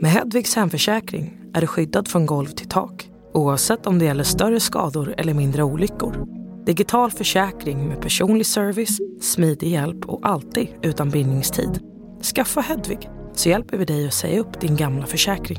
Med 0.00 0.10
Hedvigs 0.10 0.54
hemförsäkring 0.54 1.40
är 1.54 1.60
du 1.60 1.66
skyddad 1.66 2.08
från 2.08 2.26
golv 2.26 2.46
till 2.46 2.68
tak 2.68 3.08
oavsett 3.34 3.86
om 3.86 3.98
det 3.98 4.04
gäller 4.04 4.24
större 4.24 4.60
skador 4.60 5.14
eller 5.18 5.34
mindre 5.34 5.62
olyckor. 5.62 6.26
Digital 6.66 7.10
försäkring 7.10 7.88
med 7.88 8.00
personlig 8.00 8.46
service, 8.46 8.98
smidig 9.20 9.68
hjälp 9.68 10.04
och 10.04 10.20
alltid 10.28 10.68
utan 10.82 11.10
bindningstid. 11.10 11.93
Skaffa 12.24 12.60
Hedvig 12.60 13.08
så 13.34 13.48
hjälper 13.48 13.76
vi 13.76 13.84
dig 13.84 14.06
att 14.06 14.14
säga 14.14 14.40
upp 14.40 14.60
din 14.60 14.76
gamla 14.76 15.06
försäkring. 15.06 15.58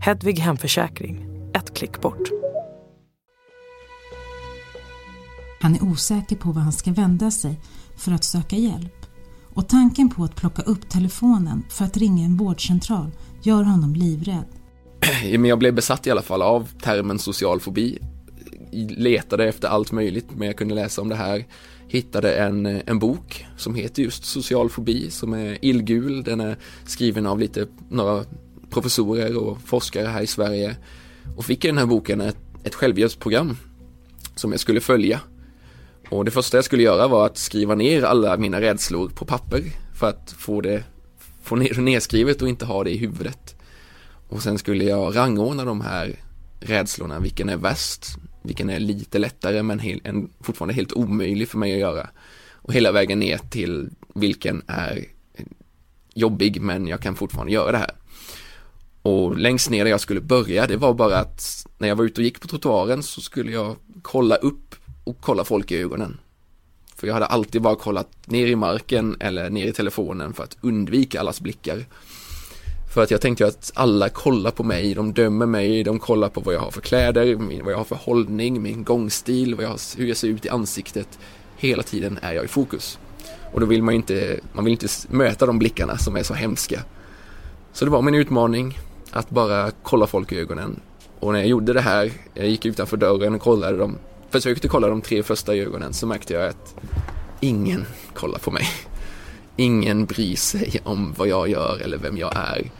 Hedvig 0.00 0.38
Hemförsäkring, 0.38 1.26
ett 1.54 1.74
klick 1.74 2.00
bort. 2.00 2.28
Han 5.60 5.74
är 5.74 5.82
osäker 5.82 6.36
på 6.36 6.52
var 6.52 6.62
han 6.62 6.72
ska 6.72 6.92
vända 6.92 7.30
sig 7.30 7.60
för 7.96 8.12
att 8.12 8.24
söka 8.24 8.56
hjälp. 8.56 9.06
Och 9.54 9.68
tanken 9.68 10.10
på 10.10 10.24
att 10.24 10.36
plocka 10.36 10.62
upp 10.62 10.90
telefonen 10.90 11.64
för 11.70 11.84
att 11.84 11.96
ringa 11.96 12.24
en 12.24 12.36
vårdcentral 12.36 13.10
gör 13.42 13.62
honom 13.62 13.94
livrädd. 13.94 14.46
Men 15.22 15.44
jag 15.44 15.58
blev 15.58 15.74
besatt 15.74 16.06
i 16.06 16.10
alla 16.10 16.22
fall 16.22 16.42
av 16.42 16.68
termen 16.82 17.18
social 17.18 17.60
fobi. 17.60 17.98
Letade 18.88 19.48
efter 19.48 19.68
allt 19.68 19.92
möjligt, 19.92 20.26
men 20.36 20.46
jag 20.46 20.56
kunde 20.56 20.74
läsa 20.74 21.02
om 21.02 21.08
det 21.08 21.14
här 21.14 21.46
hittade 21.88 22.34
en, 22.34 22.66
eh, 22.66 22.80
en 22.86 22.98
bok 22.98 23.46
som 23.56 23.74
heter 23.74 24.02
just 24.02 24.24
Social 24.24 24.70
fobi 24.70 25.10
som 25.10 25.32
är 25.32 25.58
illgul. 25.64 26.22
Den 26.22 26.40
är 26.40 26.56
skriven 26.84 27.26
av 27.26 27.38
lite, 27.38 27.66
några 27.88 28.24
professorer 28.70 29.36
och 29.36 29.58
forskare 29.60 30.06
här 30.06 30.22
i 30.22 30.26
Sverige 30.26 30.76
och 31.36 31.44
fick 31.44 31.64
i 31.64 31.68
den 31.68 31.78
här 31.78 31.86
boken 31.86 32.20
ett, 32.20 32.36
ett 32.64 32.74
självhjälpsprogram 32.74 33.56
som 34.34 34.50
jag 34.50 34.60
skulle 34.60 34.80
följa. 34.80 35.20
Och 36.10 36.24
det 36.24 36.30
första 36.30 36.56
jag 36.56 36.64
skulle 36.64 36.82
göra 36.82 37.08
var 37.08 37.26
att 37.26 37.38
skriva 37.38 37.74
ner 37.74 38.02
alla 38.02 38.36
mina 38.36 38.60
rädslor 38.60 39.08
på 39.08 39.24
papper 39.24 39.62
för 39.94 40.08
att 40.08 40.34
få 40.38 40.60
det 40.60 40.84
få 41.42 41.56
ner, 41.56 41.80
nedskrivet 41.80 42.42
och 42.42 42.48
inte 42.48 42.64
ha 42.66 42.84
det 42.84 42.90
i 42.90 42.96
huvudet. 42.96 43.56
Och 44.28 44.42
sen 44.42 44.58
skulle 44.58 44.84
jag 44.84 45.16
rangordna 45.16 45.64
de 45.64 45.80
här 45.80 46.16
rädslorna, 46.60 47.18
vilken 47.18 47.48
är 47.48 47.56
värst, 47.56 48.06
vilken 48.48 48.70
är 48.70 48.80
lite 48.80 49.18
lättare 49.18 49.62
men 49.62 49.78
hel, 49.78 50.00
en, 50.04 50.30
fortfarande 50.40 50.74
helt 50.74 50.92
omöjlig 50.92 51.48
för 51.48 51.58
mig 51.58 51.72
att 51.72 51.78
göra. 51.78 52.08
Och 52.52 52.72
hela 52.72 52.92
vägen 52.92 53.18
ner 53.18 53.38
till 53.38 53.90
vilken 54.14 54.62
är 54.66 55.04
jobbig 56.14 56.60
men 56.62 56.86
jag 56.86 57.00
kan 57.00 57.16
fortfarande 57.16 57.52
göra 57.52 57.72
det 57.72 57.78
här. 57.78 57.90
Och 59.02 59.38
längst 59.38 59.70
ner 59.70 59.84
där 59.84 59.90
jag 59.90 60.00
skulle 60.00 60.20
börja, 60.20 60.66
det 60.66 60.76
var 60.76 60.94
bara 60.94 61.18
att 61.18 61.66
när 61.78 61.88
jag 61.88 61.96
var 61.96 62.04
ute 62.04 62.20
och 62.20 62.24
gick 62.24 62.40
på 62.40 62.48
trottoaren 62.48 63.02
så 63.02 63.20
skulle 63.20 63.52
jag 63.52 63.76
kolla 64.02 64.36
upp 64.36 64.74
och 65.04 65.16
kolla 65.20 65.44
folk 65.44 65.70
i 65.70 65.76
ögonen. 65.76 66.18
För 66.96 67.06
jag 67.06 67.14
hade 67.14 67.26
alltid 67.26 67.62
bara 67.62 67.76
kollat 67.76 68.26
ner 68.26 68.46
i 68.46 68.56
marken 68.56 69.16
eller 69.20 69.50
ner 69.50 69.66
i 69.66 69.72
telefonen 69.72 70.32
för 70.34 70.44
att 70.44 70.56
undvika 70.60 71.20
allas 71.20 71.40
blickar. 71.40 71.84
För 72.90 73.02
att 73.02 73.10
jag 73.10 73.20
tänkte 73.20 73.46
att 73.46 73.72
alla 73.74 74.08
kollar 74.08 74.50
på 74.50 74.64
mig, 74.64 74.94
de 74.94 75.12
dömer 75.12 75.46
mig, 75.46 75.84
de 75.84 75.98
kollar 75.98 76.28
på 76.28 76.40
vad 76.40 76.54
jag 76.54 76.60
har 76.60 76.70
för 76.70 76.80
kläder, 76.80 77.34
vad 77.62 77.72
jag 77.72 77.78
har 77.78 77.84
för 77.84 77.96
hållning, 77.96 78.62
min 78.62 78.84
gångstil, 78.84 79.54
vad 79.54 79.64
jag 79.64 79.70
har, 79.70 79.98
hur 79.98 80.06
jag 80.06 80.16
ser 80.16 80.28
ut 80.28 80.46
i 80.46 80.48
ansiktet. 80.48 81.18
Hela 81.56 81.82
tiden 81.82 82.18
är 82.22 82.32
jag 82.32 82.44
i 82.44 82.48
fokus. 82.48 82.98
Och 83.52 83.60
då 83.60 83.66
vill 83.66 83.82
man 83.82 83.94
inte, 83.94 84.40
man 84.52 84.64
vill 84.64 84.72
inte 84.72 84.88
möta 85.08 85.46
de 85.46 85.58
blickarna 85.58 85.98
som 85.98 86.16
är 86.16 86.22
så 86.22 86.34
hemska. 86.34 86.82
Så 87.72 87.84
det 87.84 87.90
var 87.90 88.02
min 88.02 88.14
utmaning 88.14 88.78
att 89.10 89.30
bara 89.30 89.70
kolla 89.82 90.06
folk 90.06 90.32
i 90.32 90.38
ögonen. 90.38 90.80
Och 91.20 91.32
när 91.32 91.38
jag 91.38 91.48
gjorde 91.48 91.72
det 91.72 91.80
här, 91.80 92.12
jag 92.34 92.48
gick 92.48 92.66
utanför 92.66 92.96
dörren 92.96 93.34
och 93.34 93.40
kollade 93.40 93.76
dem, 93.76 93.98
försökte 94.30 94.68
kolla 94.68 94.88
de 94.88 95.00
tre 95.00 95.22
första 95.22 95.54
i 95.54 95.60
ögonen 95.60 95.92
så 95.92 96.06
märkte 96.06 96.34
jag 96.34 96.48
att 96.48 96.74
ingen 97.40 97.86
kollar 98.14 98.38
på 98.38 98.50
mig. 98.50 98.64
Ingen 99.56 100.06
bryr 100.06 100.36
sig 100.36 100.80
om 100.84 101.14
vad 101.16 101.28
jag 101.28 101.48
gör 101.48 101.80
eller 101.82 101.98
vem 101.98 102.16
jag 102.16 102.36
är. 102.36 102.70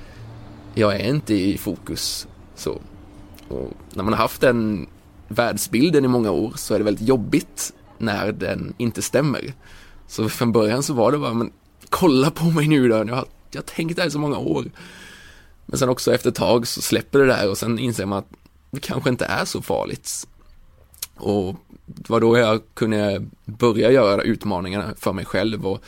Jag 0.79 0.95
är 0.95 1.09
inte 1.09 1.35
i 1.35 1.59
fokus. 1.59 2.29
Så. 2.55 2.81
Och 3.49 3.73
när 3.95 4.05
man 4.05 4.13
har 4.13 4.21
haft 4.21 4.41
den 4.41 4.87
världsbilden 5.29 6.05
i 6.05 6.09
många 6.09 6.31
år 6.31 6.53
så 6.57 6.75
är 6.75 6.79
det 6.79 6.85
väldigt 6.85 7.09
jobbigt 7.09 7.73
när 7.99 8.33
den 8.33 8.75
inte 8.79 9.03
stämmer. 9.03 9.55
Så 10.07 10.29
från 10.29 10.53
början 10.53 10.83
så 10.83 10.95
var 10.95 11.13
det 11.13 11.19
bara, 11.19 11.35
men 11.35 11.53
kolla 11.89 12.31
på 12.31 12.45
mig 12.45 12.69
nu 12.69 12.89
då, 12.89 12.97
jag 12.97 13.15
har, 13.15 13.27
jag 13.51 13.61
har 13.61 13.67
tänkt 13.67 13.97
det 13.97 14.03
här 14.03 14.09
i 14.09 14.11
så 14.11 14.19
många 14.19 14.39
år. 14.39 14.65
Men 15.67 15.79
sen 15.79 15.89
också 15.89 16.15
efter 16.15 16.29
ett 16.29 16.35
tag 16.35 16.67
så 16.67 16.83
släpper 16.83 17.19
det 17.19 17.27
där 17.27 17.51
och 17.51 17.59
sen 17.59 17.79
inser 17.79 18.07
man 18.07 18.19
att 18.19 18.29
det 18.71 18.81
kanske 18.81 19.11
inte 19.11 19.25
är 19.25 19.45
så 19.45 19.63
farligt. 19.63 20.29
Och 21.17 21.57
det 21.87 22.11
var 22.11 22.21
då 22.21 22.39
jag 22.39 22.63
kunde 22.75 23.27
börja 23.45 23.91
göra 23.91 24.23
utmaningarna 24.23 24.95
för 24.97 25.13
mig 25.13 25.25
själv 25.25 25.67
och 25.67 25.83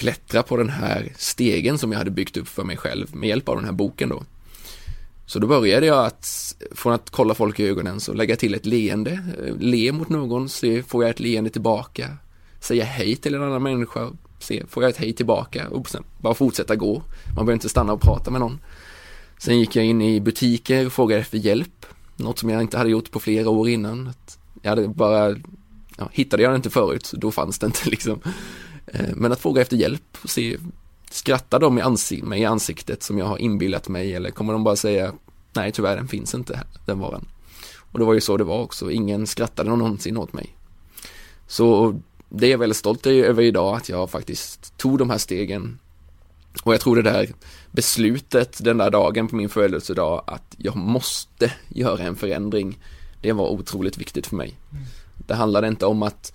klättra 0.00 0.42
på 0.42 0.56
den 0.56 0.68
här 0.68 1.12
stegen 1.16 1.78
som 1.78 1.92
jag 1.92 1.98
hade 1.98 2.10
byggt 2.10 2.36
upp 2.36 2.48
för 2.48 2.64
mig 2.64 2.76
själv 2.76 3.16
med 3.16 3.28
hjälp 3.28 3.48
av 3.48 3.56
den 3.56 3.64
här 3.64 3.72
boken 3.72 4.08
då. 4.08 4.22
Så 5.26 5.38
då 5.38 5.46
började 5.46 5.86
jag 5.86 6.06
att, 6.06 6.54
från 6.72 6.92
att 6.92 7.10
kolla 7.10 7.34
folk 7.34 7.60
i 7.60 7.68
ögonen, 7.68 8.00
så 8.00 8.12
lägga 8.12 8.36
till 8.36 8.54
ett 8.54 8.66
leende, 8.66 9.10
eh, 9.10 9.56
le 9.58 9.92
mot 9.92 10.08
någon, 10.08 10.48
se, 10.48 10.82
får 10.82 11.02
jag 11.02 11.10
ett 11.10 11.20
leende 11.20 11.50
tillbaka, 11.50 12.16
säga 12.60 12.84
hej 12.84 13.16
till 13.16 13.34
en 13.34 13.42
annan 13.42 13.62
människa, 13.62 14.10
se, 14.38 14.62
får 14.68 14.82
jag 14.82 14.90
ett 14.90 14.96
hej 14.96 15.12
tillbaka 15.12 15.68
och 15.68 15.90
sen 15.90 16.04
bara 16.20 16.34
fortsätta 16.34 16.76
gå. 16.76 17.02
Man 17.26 17.34
behöver 17.34 17.52
inte 17.52 17.68
stanna 17.68 17.92
och 17.92 18.00
prata 18.00 18.30
med 18.30 18.40
någon. 18.40 18.58
Sen 19.38 19.58
gick 19.58 19.76
jag 19.76 19.84
in 19.84 20.02
i 20.02 20.20
butiker 20.20 20.86
och 20.86 20.92
frågade 20.92 21.20
efter 21.20 21.38
hjälp, 21.38 21.86
något 22.16 22.38
som 22.38 22.50
jag 22.50 22.62
inte 22.62 22.78
hade 22.78 22.90
gjort 22.90 23.10
på 23.10 23.20
flera 23.20 23.50
år 23.50 23.68
innan. 23.68 24.12
Jag 24.62 24.70
hade 24.70 24.88
bara, 24.88 25.36
ja, 25.96 26.08
hittade 26.12 26.42
jag 26.42 26.52
det 26.52 26.56
inte 26.56 26.70
förut, 26.70 27.12
då 27.12 27.30
fanns 27.30 27.58
det 27.58 27.66
inte 27.66 27.90
liksom. 27.90 28.20
Eh, 28.92 29.08
men 29.14 29.32
att 29.32 29.40
fråga 29.40 29.62
efter 29.62 29.76
hjälp 29.76 30.18
och 30.22 30.30
se, 30.30 30.56
skrattar 31.10 31.60
de 31.60 31.78
i 31.78 31.80
ansik 31.80 32.24
mig 32.24 32.40
i 32.40 32.44
ansiktet 32.44 33.02
som 33.02 33.18
jag 33.18 33.26
har 33.26 33.38
inbillat 33.38 33.88
mig 33.88 34.14
eller 34.14 34.30
kommer 34.30 34.52
de 34.52 34.64
bara 34.64 34.76
säga 34.76 35.12
nej 35.52 35.72
tyvärr 35.72 35.96
den 35.96 36.08
finns 36.08 36.34
inte 36.34 36.56
här, 36.56 36.66
den 36.86 36.98
varan. 36.98 37.28
Och 37.92 37.98
det 37.98 38.04
var 38.04 38.14
ju 38.14 38.20
så 38.20 38.36
det 38.36 38.44
var 38.44 38.58
också, 38.58 38.90
ingen 38.90 39.26
skrattade 39.26 39.70
någonsin 39.70 40.16
åt 40.16 40.32
mig. 40.32 40.56
Så 41.46 41.94
det 42.28 42.46
är 42.46 42.50
jag 42.50 42.58
väldigt 42.58 42.76
stolt 42.76 43.06
över 43.06 43.42
idag 43.42 43.76
att 43.76 43.88
jag 43.88 44.10
faktiskt 44.10 44.78
tog 44.78 44.98
de 44.98 45.10
här 45.10 45.18
stegen. 45.18 45.78
Och 46.62 46.74
jag 46.74 46.80
tror 46.80 46.96
det 46.96 47.02
där 47.02 47.30
beslutet 47.70 48.64
den 48.64 48.78
där 48.78 48.90
dagen 48.90 49.28
på 49.28 49.36
min 49.36 49.48
födelsedag 49.48 50.24
att 50.26 50.54
jag 50.56 50.76
måste 50.76 51.52
göra 51.68 52.02
en 52.02 52.16
förändring. 52.16 52.78
Det 53.20 53.32
var 53.32 53.48
otroligt 53.48 53.98
viktigt 53.98 54.26
för 54.26 54.36
mig. 54.36 54.54
Mm. 54.72 54.84
Det 55.26 55.34
handlade 55.34 55.68
inte 55.68 55.86
om 55.86 56.02
att 56.02 56.32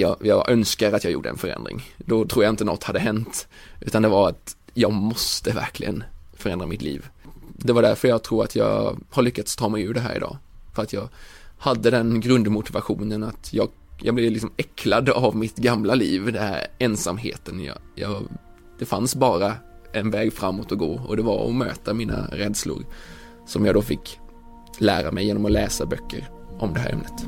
jag, 0.00 0.16
jag 0.20 0.50
önskar 0.50 0.92
att 0.92 1.04
jag 1.04 1.12
gjorde 1.12 1.28
en 1.28 1.38
förändring. 1.38 1.82
Då 1.96 2.24
tror 2.24 2.44
jag 2.44 2.52
inte 2.52 2.64
något 2.64 2.84
hade 2.84 2.98
hänt. 2.98 3.48
Utan 3.80 4.02
det 4.02 4.08
var 4.08 4.28
att 4.28 4.56
jag 4.74 4.92
måste 4.92 5.52
verkligen 5.52 6.04
förändra 6.36 6.66
mitt 6.66 6.82
liv. 6.82 7.06
Det 7.56 7.72
var 7.72 7.82
därför 7.82 8.08
jag 8.08 8.22
tror 8.22 8.44
att 8.44 8.56
jag 8.56 8.98
har 9.10 9.22
lyckats 9.22 9.56
ta 9.56 9.68
mig 9.68 9.82
ur 9.82 9.94
det 9.94 10.00
här 10.00 10.16
idag. 10.16 10.36
För 10.74 10.82
att 10.82 10.92
jag 10.92 11.08
hade 11.58 11.90
den 11.90 12.20
grundmotivationen 12.20 13.22
att 13.22 13.52
jag, 13.52 13.68
jag 14.02 14.14
blev 14.14 14.32
liksom 14.32 14.52
äcklad 14.56 15.08
av 15.08 15.36
mitt 15.36 15.56
gamla 15.56 15.94
liv, 15.94 16.24
den 16.24 16.42
här 16.42 16.66
ensamheten. 16.78 17.64
Jag, 17.64 17.78
jag, 17.94 18.22
det 18.78 18.84
fanns 18.84 19.14
bara 19.14 19.54
en 19.92 20.10
väg 20.10 20.32
framåt 20.32 20.72
att 20.72 20.78
gå 20.78 21.00
och 21.06 21.16
det 21.16 21.22
var 21.22 21.48
att 21.48 21.54
möta 21.54 21.94
mina 21.94 22.26
rädslor 22.32 22.84
som 23.46 23.66
jag 23.66 23.74
då 23.74 23.82
fick 23.82 24.18
lära 24.78 25.10
mig 25.10 25.26
genom 25.26 25.44
att 25.44 25.52
läsa 25.52 25.86
böcker 25.86 26.28
om 26.58 26.74
det 26.74 26.80
här 26.80 26.90
ämnet. 26.90 27.26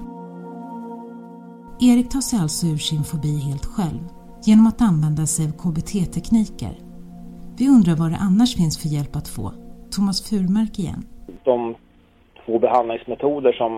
Erik 1.91 2.09
tar 2.11 2.21
sig 2.21 2.39
alltså 2.45 2.67
ur 2.67 2.83
sin 2.91 3.05
fobi 3.11 3.35
helt 3.49 3.67
själv 3.75 4.03
genom 4.49 4.67
att 4.67 4.81
använda 4.91 5.25
sig 5.35 5.45
av 5.49 5.55
KBT-tekniker. 5.62 6.75
Vi 7.59 7.65
undrar 7.77 7.97
vad 8.03 8.11
det 8.15 8.21
annars 8.29 8.51
finns 8.61 8.77
för 8.83 8.89
hjälp 8.97 9.15
att 9.17 9.29
få. 9.37 9.47
Thomas 9.95 10.19
Furmark 10.29 10.75
igen. 10.79 11.03
De 11.45 11.75
två 12.45 12.59
behandlingsmetoder 12.59 13.53
som, 13.53 13.73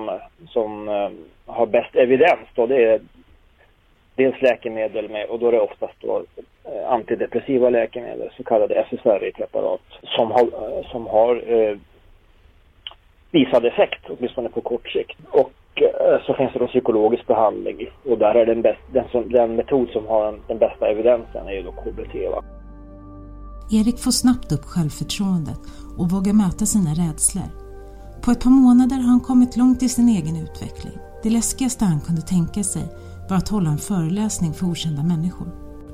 som 0.49 0.89
eh, 0.89 1.11
har 1.57 1.67
bäst 1.67 1.95
evidens 2.05 2.47
då, 2.55 2.67
det 2.67 2.85
är 2.85 3.01
dels 4.15 4.43
läkemedel 4.43 5.09
med, 5.11 5.25
och 5.27 5.39
då 5.39 5.49
är 5.49 5.53
det 5.53 5.61
oftast 5.61 5.99
då, 6.01 6.25
eh, 6.65 6.93
antidepressiva 6.97 7.71
läkemedel, 7.71 8.31
så 8.37 8.45
kallade 8.45 8.75
SSRI-preparat, 8.75 9.87
som 10.17 10.31
har, 10.31 10.47
som 10.93 11.07
har 11.07 11.33
eh, 11.53 11.77
visad 13.31 13.65
effekt, 13.65 14.03
åtminstone 14.09 14.49
på 14.49 14.61
kort 14.61 14.89
sikt. 14.91 15.19
Och 15.31 15.53
så 16.27 16.35
finns 16.35 16.53
det 16.53 16.59
då 16.59 16.67
psykologisk 16.67 17.27
behandling 17.27 17.77
och 18.11 18.19
där 18.19 18.35
är 18.35 18.47
den, 18.47 18.63
bäst, 18.63 18.81
den, 18.93 19.05
som, 19.13 19.29
den 19.29 19.57
metod 19.57 19.89
som 19.89 20.07
har 20.07 20.41
den, 20.49 20.59
bästa 20.59 20.87
evidensen 20.87 21.47
är 21.47 21.53
ju 21.53 21.63
då 21.63 21.73
KBT. 21.73 22.15
Va? 22.31 22.45
Erik 23.71 23.99
får 23.99 24.11
snabbt 24.11 24.53
upp 24.53 24.65
självförtroendet 24.65 25.61
och 25.99 26.11
vågar 26.11 26.33
möta 26.33 26.67
sina 26.67 26.91
rädslor. 26.91 27.51
På 28.25 28.31
ett 28.31 28.41
par 28.41 28.51
månader 28.51 28.97
har 28.97 29.09
han 29.09 29.21
kommit 29.21 29.57
långt 29.57 29.83
i 29.83 29.89
sin 29.89 30.09
egen 30.09 30.37
utveckling. 30.37 30.99
Det 31.23 31.31
läskigaste 31.31 31.85
han 31.85 32.01
kunde 32.01 32.23
tänka 32.23 32.63
sig 32.63 32.83
var 33.29 33.37
att 33.37 33.49
hålla 33.49 33.71
en 33.71 33.79
föreläsning 33.79 34.53
för 34.53 34.67
okända 34.67 35.03
människor. 35.03 35.47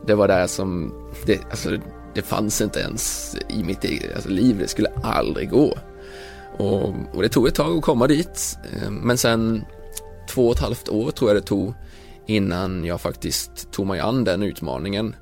Det 0.07 0.15
var 0.15 0.29
där 0.29 0.47
som, 0.47 0.93
det, 1.27 1.45
alltså, 1.51 1.69
det 2.15 2.23
fanns 2.23 2.61
inte 2.61 2.81
ens 2.81 3.37
i 3.49 3.65
mitt 3.65 3.85
eget 3.85 4.15
alltså, 4.15 4.31
liv, 4.31 4.59
det 4.59 4.69
skulle 4.69 4.89
aldrig 5.03 5.51
gå. 5.51 5.75
Och, 6.61 6.95
och, 7.13 7.23
det 7.23 7.29
tog 7.29 7.49
ett 7.49 7.55
tag 7.55 7.77
att 7.77 7.83
komma 7.83 8.07
dit. 8.07 8.59
Ehm, 8.73 8.95
men 8.95 9.19
sen 9.19 9.65
två 10.29 10.47
och 10.47 10.55
ett 10.55 10.61
halvt 10.61 10.89
år 10.89 11.11
tror 11.11 11.31
jag 11.31 11.37
det 11.37 11.47
tog 11.47 11.75
innan 12.27 12.85
jag 12.85 13.01
faktiskt 13.01 13.71
tog 13.73 13.87
mig 13.87 14.01
an 14.01 14.25
den 14.25 14.43
utmaningen. 14.43 15.15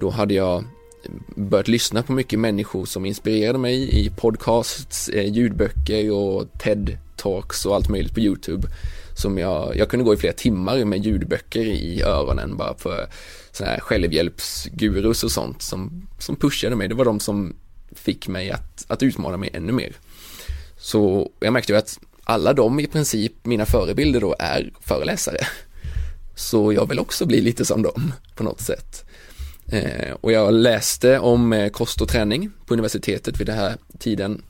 Då 0.00 0.10
hade 0.10 0.34
jag 0.34 0.64
börjat 1.36 1.68
lyssna 1.68 2.02
på 2.02 2.12
mycket 2.12 2.38
människor 2.38 2.84
som 2.84 3.06
inspirerade 3.06 3.58
mig 3.58 4.04
i 4.04 4.10
podcasts, 4.10 5.08
eh, 5.08 5.32
ljudböcker 5.32 6.12
och 6.12 6.44
TED-talks 6.52 7.66
och 7.66 7.74
allt 7.74 7.88
möjligt 7.88 8.14
på 8.14 8.20
YouTube. 8.20 8.68
Som 9.16 9.38
jag, 9.38 9.76
jag 9.76 9.88
kunde 9.88 10.04
gå 10.04 10.14
i 10.14 10.16
flera 10.16 10.32
timmar 10.32 10.84
med 10.84 11.04
ljudböcker 11.04 11.60
i 11.60 12.02
öronen 12.02 12.56
bara 12.56 12.74
för 12.74 13.08
sådana 13.52 13.72
här 13.72 13.80
självhjälpsgurus 13.80 15.24
och 15.24 15.30
sånt 15.30 15.62
som, 15.62 16.06
som 16.18 16.36
pushade 16.36 16.76
mig. 16.76 16.88
Det 16.88 16.94
var 16.94 17.04
de 17.04 17.20
som 17.20 17.54
fick 17.92 18.28
mig 18.28 18.50
att, 18.50 18.84
att 18.88 19.02
utmana 19.02 19.36
mig 19.36 19.50
ännu 19.52 19.72
mer. 19.72 19.92
Så 20.80 21.30
jag 21.40 21.52
märkte 21.52 21.72
ju 21.72 21.78
att 21.78 21.98
alla 22.24 22.52
de 22.52 22.80
i 22.80 22.86
princip, 22.86 23.32
mina 23.42 23.66
förebilder 23.66 24.20
då, 24.20 24.36
är 24.38 24.72
föreläsare. 24.80 25.38
Så 26.34 26.72
jag 26.72 26.88
vill 26.88 26.98
också 26.98 27.26
bli 27.26 27.40
lite 27.40 27.64
som 27.64 27.82
dem 27.82 28.12
på 28.34 28.42
något 28.42 28.60
sätt. 28.60 29.04
Eh, 29.72 30.12
och 30.20 30.32
jag 30.32 30.54
läste 30.54 31.18
om 31.18 31.52
eh, 31.52 31.70
kost 31.70 32.00
och 32.00 32.08
träning 32.08 32.50
på 32.66 32.74
universitetet 32.74 33.40
vid 33.40 33.46
den 33.46 33.56
här 33.58 33.76
tiden 33.98 34.42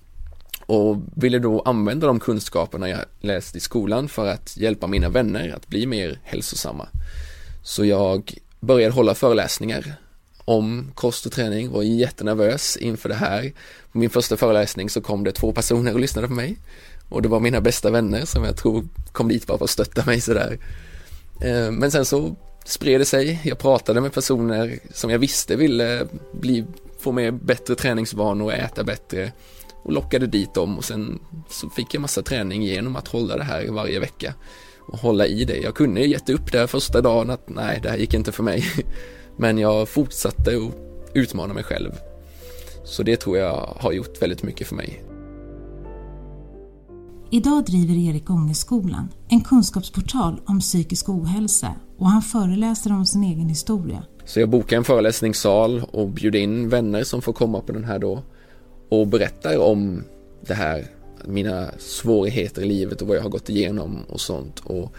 och 0.66 0.96
ville 1.14 1.38
då 1.38 1.62
använda 1.62 2.06
de 2.06 2.20
kunskaperna 2.20 2.88
jag 2.88 3.00
läste 3.20 3.58
i 3.58 3.60
skolan 3.60 4.08
för 4.08 4.26
att 4.26 4.56
hjälpa 4.56 4.86
mina 4.86 5.08
vänner 5.08 5.54
att 5.56 5.66
bli 5.66 5.86
mer 5.86 6.20
hälsosamma. 6.22 6.88
Så 7.62 7.84
jag 7.84 8.34
började 8.60 8.94
hålla 8.94 9.14
föreläsningar 9.14 9.96
om 10.44 10.92
kost 10.94 11.26
och 11.26 11.32
träning, 11.32 11.70
var 11.70 11.82
jättenervös 11.82 12.76
inför 12.76 13.08
det 13.08 13.14
här. 13.14 13.52
På 13.92 13.98
min 13.98 14.10
första 14.10 14.36
föreläsning 14.36 14.90
så 14.90 15.00
kom 15.00 15.24
det 15.24 15.32
två 15.32 15.52
personer 15.52 15.94
och 15.94 16.00
lyssnade 16.00 16.28
på 16.28 16.34
mig 16.34 16.56
och 17.08 17.22
det 17.22 17.28
var 17.28 17.40
mina 17.40 17.60
bästa 17.60 17.90
vänner 17.90 18.24
som 18.24 18.44
jag 18.44 18.56
tror 18.56 18.88
kom 19.12 19.28
dit 19.28 19.46
bara 19.46 19.58
för 19.58 19.64
att 19.64 19.70
stötta 19.70 20.04
mig 20.04 20.20
sådär. 20.20 20.58
Eh, 21.40 21.70
men 21.70 21.90
sen 21.90 22.04
så 22.04 22.36
spred 22.64 23.00
det 23.00 23.04
sig, 23.04 23.40
jag 23.44 23.58
pratade 23.58 24.00
med 24.00 24.12
personer 24.12 24.78
som 24.94 25.10
jag 25.10 25.18
visste 25.18 25.56
ville 25.56 26.06
bli, 26.32 26.64
få 27.00 27.12
med 27.12 27.34
bättre 27.34 27.74
träningsvanor 27.74 28.44
och 28.44 28.52
äta 28.52 28.84
bättre 28.84 29.32
och 29.82 29.92
lockade 29.92 30.26
dit 30.26 30.54
dem 30.54 30.78
och 30.78 30.84
sen 30.84 31.18
så 31.48 31.70
fick 31.70 31.94
jag 31.94 32.00
massa 32.00 32.22
träning 32.22 32.62
genom 32.62 32.96
att 32.96 33.08
hålla 33.08 33.36
det 33.36 33.44
här 33.44 33.66
varje 33.68 34.00
vecka 34.00 34.34
och 34.78 34.98
hålla 34.98 35.26
i 35.26 35.44
det. 35.44 35.56
Jag 35.56 35.74
kunde 35.74 36.00
gett 36.00 36.30
upp 36.30 36.52
det 36.52 36.66
första 36.66 37.00
dagen 37.00 37.30
att 37.30 37.48
nej, 37.48 37.80
det 37.82 37.90
här 37.90 37.96
gick 37.96 38.14
inte 38.14 38.32
för 38.32 38.42
mig. 38.42 38.64
Men 39.36 39.58
jag 39.58 39.88
fortsatte 39.88 40.50
att 40.56 40.74
utmana 41.14 41.54
mig 41.54 41.64
själv. 41.64 41.90
Så 42.84 43.02
det 43.02 43.16
tror 43.16 43.38
jag 43.38 43.76
har 43.76 43.92
gjort 43.92 44.22
väldigt 44.22 44.42
mycket 44.42 44.66
för 44.66 44.76
mig. 44.76 45.04
Idag 47.32 47.64
driver 47.64 48.10
Erik 48.10 48.30
Ångeskolan, 48.30 49.08
en 49.28 49.40
kunskapsportal 49.40 50.40
om 50.46 50.60
psykisk 50.60 51.08
ohälsa 51.08 51.74
och 51.98 52.06
han 52.06 52.22
föreläser 52.22 52.92
om 52.92 53.06
sin 53.06 53.24
egen 53.24 53.48
historia. 53.48 54.02
Så 54.24 54.40
jag 54.40 54.48
bokar 54.48 54.76
en 54.76 54.84
föreläsningssal 54.84 55.82
och 55.92 56.08
bjuder 56.08 56.38
in 56.38 56.68
vänner 56.68 57.04
som 57.04 57.22
får 57.22 57.32
komma 57.32 57.60
på 57.60 57.72
den 57.72 57.84
här 57.84 57.98
då 57.98 58.22
och 58.88 59.06
berättar 59.06 59.58
om 59.58 60.02
det 60.46 60.54
här, 60.54 60.86
mina 61.24 61.70
svårigheter 61.78 62.62
i 62.62 62.64
livet 62.64 63.02
och 63.02 63.08
vad 63.08 63.16
jag 63.16 63.22
har 63.22 63.30
gått 63.30 63.48
igenom 63.48 63.98
och 64.08 64.20
sånt. 64.20 64.60
Och 64.60 64.92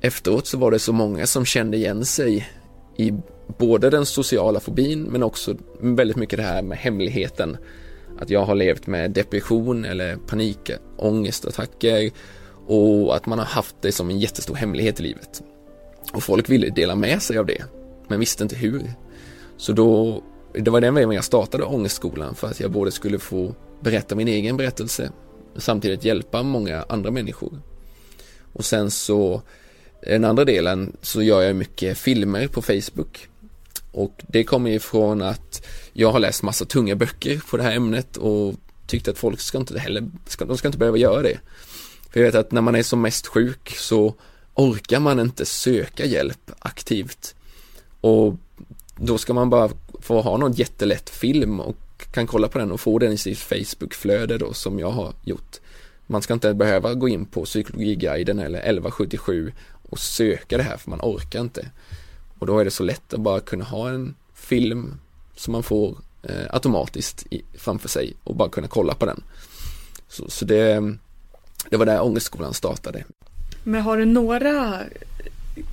efteråt 0.00 0.46
så 0.46 0.58
var 0.58 0.70
det 0.70 0.78
så 0.78 0.92
många 0.92 1.26
som 1.26 1.44
kände 1.44 1.76
igen 1.76 2.04
sig 2.04 2.48
i 2.96 3.12
både 3.58 3.90
den 3.90 4.06
sociala 4.06 4.60
fobin 4.60 5.02
men 5.02 5.22
också 5.22 5.56
väldigt 5.80 6.16
mycket 6.16 6.36
det 6.36 6.42
här 6.42 6.62
med 6.62 6.78
hemligheten. 6.78 7.56
Att 8.18 8.30
jag 8.30 8.44
har 8.44 8.54
levt 8.54 8.86
med 8.86 9.10
depression 9.10 9.84
eller 9.84 10.16
panikångestattacker 10.16 12.10
och 12.66 13.16
att 13.16 13.26
man 13.26 13.38
har 13.38 13.46
haft 13.46 13.76
det 13.80 13.92
som 13.92 14.10
en 14.10 14.18
jättestor 14.18 14.54
hemlighet 14.54 15.00
i 15.00 15.02
livet. 15.02 15.42
Och 16.12 16.22
folk 16.22 16.48
ville 16.48 16.68
dela 16.68 16.94
med 16.94 17.22
sig 17.22 17.38
av 17.38 17.46
det, 17.46 17.64
men 18.08 18.20
visste 18.20 18.42
inte 18.42 18.56
hur. 18.56 18.92
Så 19.56 19.72
då, 19.72 20.22
det 20.52 20.70
var 20.70 20.80
den 20.80 20.94
vägen 20.94 21.12
jag 21.12 21.24
startade 21.24 21.64
Ångestskolan 21.64 22.34
för 22.34 22.48
att 22.48 22.60
jag 22.60 22.70
både 22.70 22.90
skulle 22.90 23.18
få 23.18 23.54
berätta 23.80 24.14
min 24.14 24.28
egen 24.28 24.56
berättelse 24.56 25.10
samtidigt 25.56 26.04
hjälpa 26.04 26.42
många 26.42 26.84
andra 26.88 27.10
människor. 27.10 27.62
Och 28.52 28.64
sen 28.64 28.90
så 28.90 29.42
den 30.02 30.24
andra 30.24 30.44
delen 30.44 30.96
så 31.02 31.22
gör 31.22 31.42
jag 31.42 31.56
mycket 31.56 31.98
filmer 31.98 32.46
på 32.46 32.62
Facebook 32.62 33.28
och 33.92 34.22
det 34.28 34.44
kommer 34.44 34.70
ifrån 34.70 35.22
att 35.22 35.66
jag 35.92 36.12
har 36.12 36.18
läst 36.18 36.42
massa 36.42 36.64
tunga 36.64 36.96
böcker 36.96 37.42
på 37.50 37.56
det 37.56 37.62
här 37.62 37.76
ämnet 37.76 38.16
och 38.16 38.54
tyckte 38.86 39.10
att 39.10 39.18
folk 39.18 39.40
ska 39.40 39.58
inte 39.58 39.78
heller, 39.78 40.10
ska, 40.26 40.44
de 40.44 40.58
ska 40.58 40.68
inte 40.68 40.78
behöva 40.78 40.96
göra 40.98 41.22
det. 41.22 41.38
För 42.10 42.20
jag 42.20 42.26
vet 42.26 42.34
att 42.34 42.52
när 42.52 42.60
man 42.60 42.74
är 42.74 42.82
som 42.82 43.02
mest 43.02 43.26
sjuk 43.26 43.74
så 43.76 44.14
orkar 44.54 45.00
man 45.00 45.20
inte 45.20 45.46
söka 45.46 46.04
hjälp 46.04 46.50
aktivt. 46.58 47.34
Och 48.00 48.34
då 48.96 49.18
ska 49.18 49.34
man 49.34 49.50
bara 49.50 49.70
få 50.00 50.20
ha 50.20 50.36
någon 50.36 50.52
jättelätt 50.52 51.10
film 51.10 51.60
och 51.60 51.76
kan 52.12 52.26
kolla 52.26 52.48
på 52.48 52.58
den 52.58 52.72
och 52.72 52.80
få 52.80 52.98
den 52.98 53.12
i 53.12 53.16
sitt 53.16 53.38
Facebook-flöde 53.38 54.38
då 54.38 54.52
som 54.52 54.78
jag 54.78 54.90
har 54.90 55.14
gjort. 55.24 55.56
Man 56.06 56.22
ska 56.22 56.34
inte 56.34 56.54
behöva 56.54 56.94
gå 56.94 57.08
in 57.08 57.26
på 57.26 57.44
psykologiguiden 57.44 58.38
eller 58.38 58.58
1177 58.58 59.52
och 59.90 59.98
söka 59.98 60.56
det 60.56 60.62
här 60.62 60.76
för 60.76 60.90
man 60.90 61.00
orkar 61.00 61.40
inte. 61.40 61.66
Och 62.40 62.46
då 62.46 62.58
är 62.58 62.64
det 62.64 62.70
så 62.70 62.82
lätt 62.82 63.14
att 63.14 63.20
bara 63.20 63.40
kunna 63.40 63.64
ha 63.64 63.88
en 63.88 64.14
film 64.34 64.94
som 65.36 65.52
man 65.52 65.62
får 65.62 65.96
eh, 66.22 66.46
automatiskt 66.50 67.26
i, 67.30 67.42
framför 67.54 67.88
sig 67.88 68.14
och 68.24 68.36
bara 68.36 68.48
kunna 68.48 68.68
kolla 68.68 68.94
på 68.94 69.06
den. 69.06 69.22
Så, 70.08 70.30
så 70.30 70.44
det, 70.44 70.96
det 71.70 71.76
var 71.76 71.86
där 71.86 72.02
ångestskolan 72.02 72.54
startade. 72.54 73.04
Men 73.64 73.82
har 73.82 73.96
du 73.96 74.04
några 74.04 74.80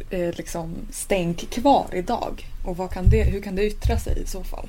eh, 0.10 0.36
liksom 0.36 0.75
stänk 0.91 1.49
kvar 1.49 1.88
idag? 1.93 2.49
Och 2.65 2.77
vad 2.77 2.91
kan 2.91 3.10
det, 3.10 3.23
hur 3.23 3.41
kan 3.41 3.56
det 3.56 3.65
yttra 3.65 3.99
sig 3.99 4.21
i 4.23 4.27
så 4.27 4.43
fall? 4.43 4.67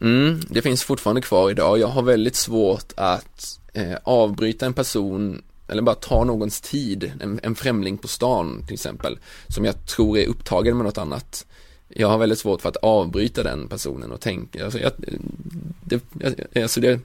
Mm, 0.00 0.40
det 0.48 0.62
finns 0.62 0.84
fortfarande 0.84 1.22
kvar 1.22 1.50
idag. 1.50 1.78
Jag 1.78 1.88
har 1.88 2.02
väldigt 2.02 2.36
svårt 2.36 2.92
att 2.96 3.60
eh, 3.72 3.96
avbryta 4.02 4.66
en 4.66 4.74
person 4.74 5.42
eller 5.70 5.82
bara 5.82 5.94
ta 5.94 6.24
någons 6.24 6.60
tid, 6.60 7.12
en, 7.20 7.40
en 7.42 7.54
främling 7.54 7.98
på 7.98 8.08
stan 8.08 8.62
till 8.66 8.74
exempel, 8.74 9.18
som 9.48 9.64
jag 9.64 9.86
tror 9.86 10.18
är 10.18 10.26
upptagen 10.26 10.76
med 10.76 10.86
något 10.86 10.98
annat. 10.98 11.46
Jag 11.88 12.08
har 12.08 12.18
väldigt 12.18 12.38
svårt 12.38 12.62
för 12.62 12.68
att 12.68 12.76
avbryta 12.76 13.42
den 13.42 13.68
personen 13.68 14.12
och 14.12 14.20
tänka, 14.20 14.64
alltså, 14.64 14.78
jag, 14.78 14.92
det, 15.84 16.02
alltså 16.62 16.80
det, 16.80 17.00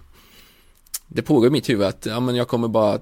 det 1.08 1.21
pågår 1.21 1.47
i 1.47 1.49
mitt 1.49 1.69
huvud 1.69 1.88
att 1.88 2.06
ja, 2.06 2.19
men 2.19 2.36
jag 2.36 2.47
kommer 2.47 2.67
bara 2.67 2.99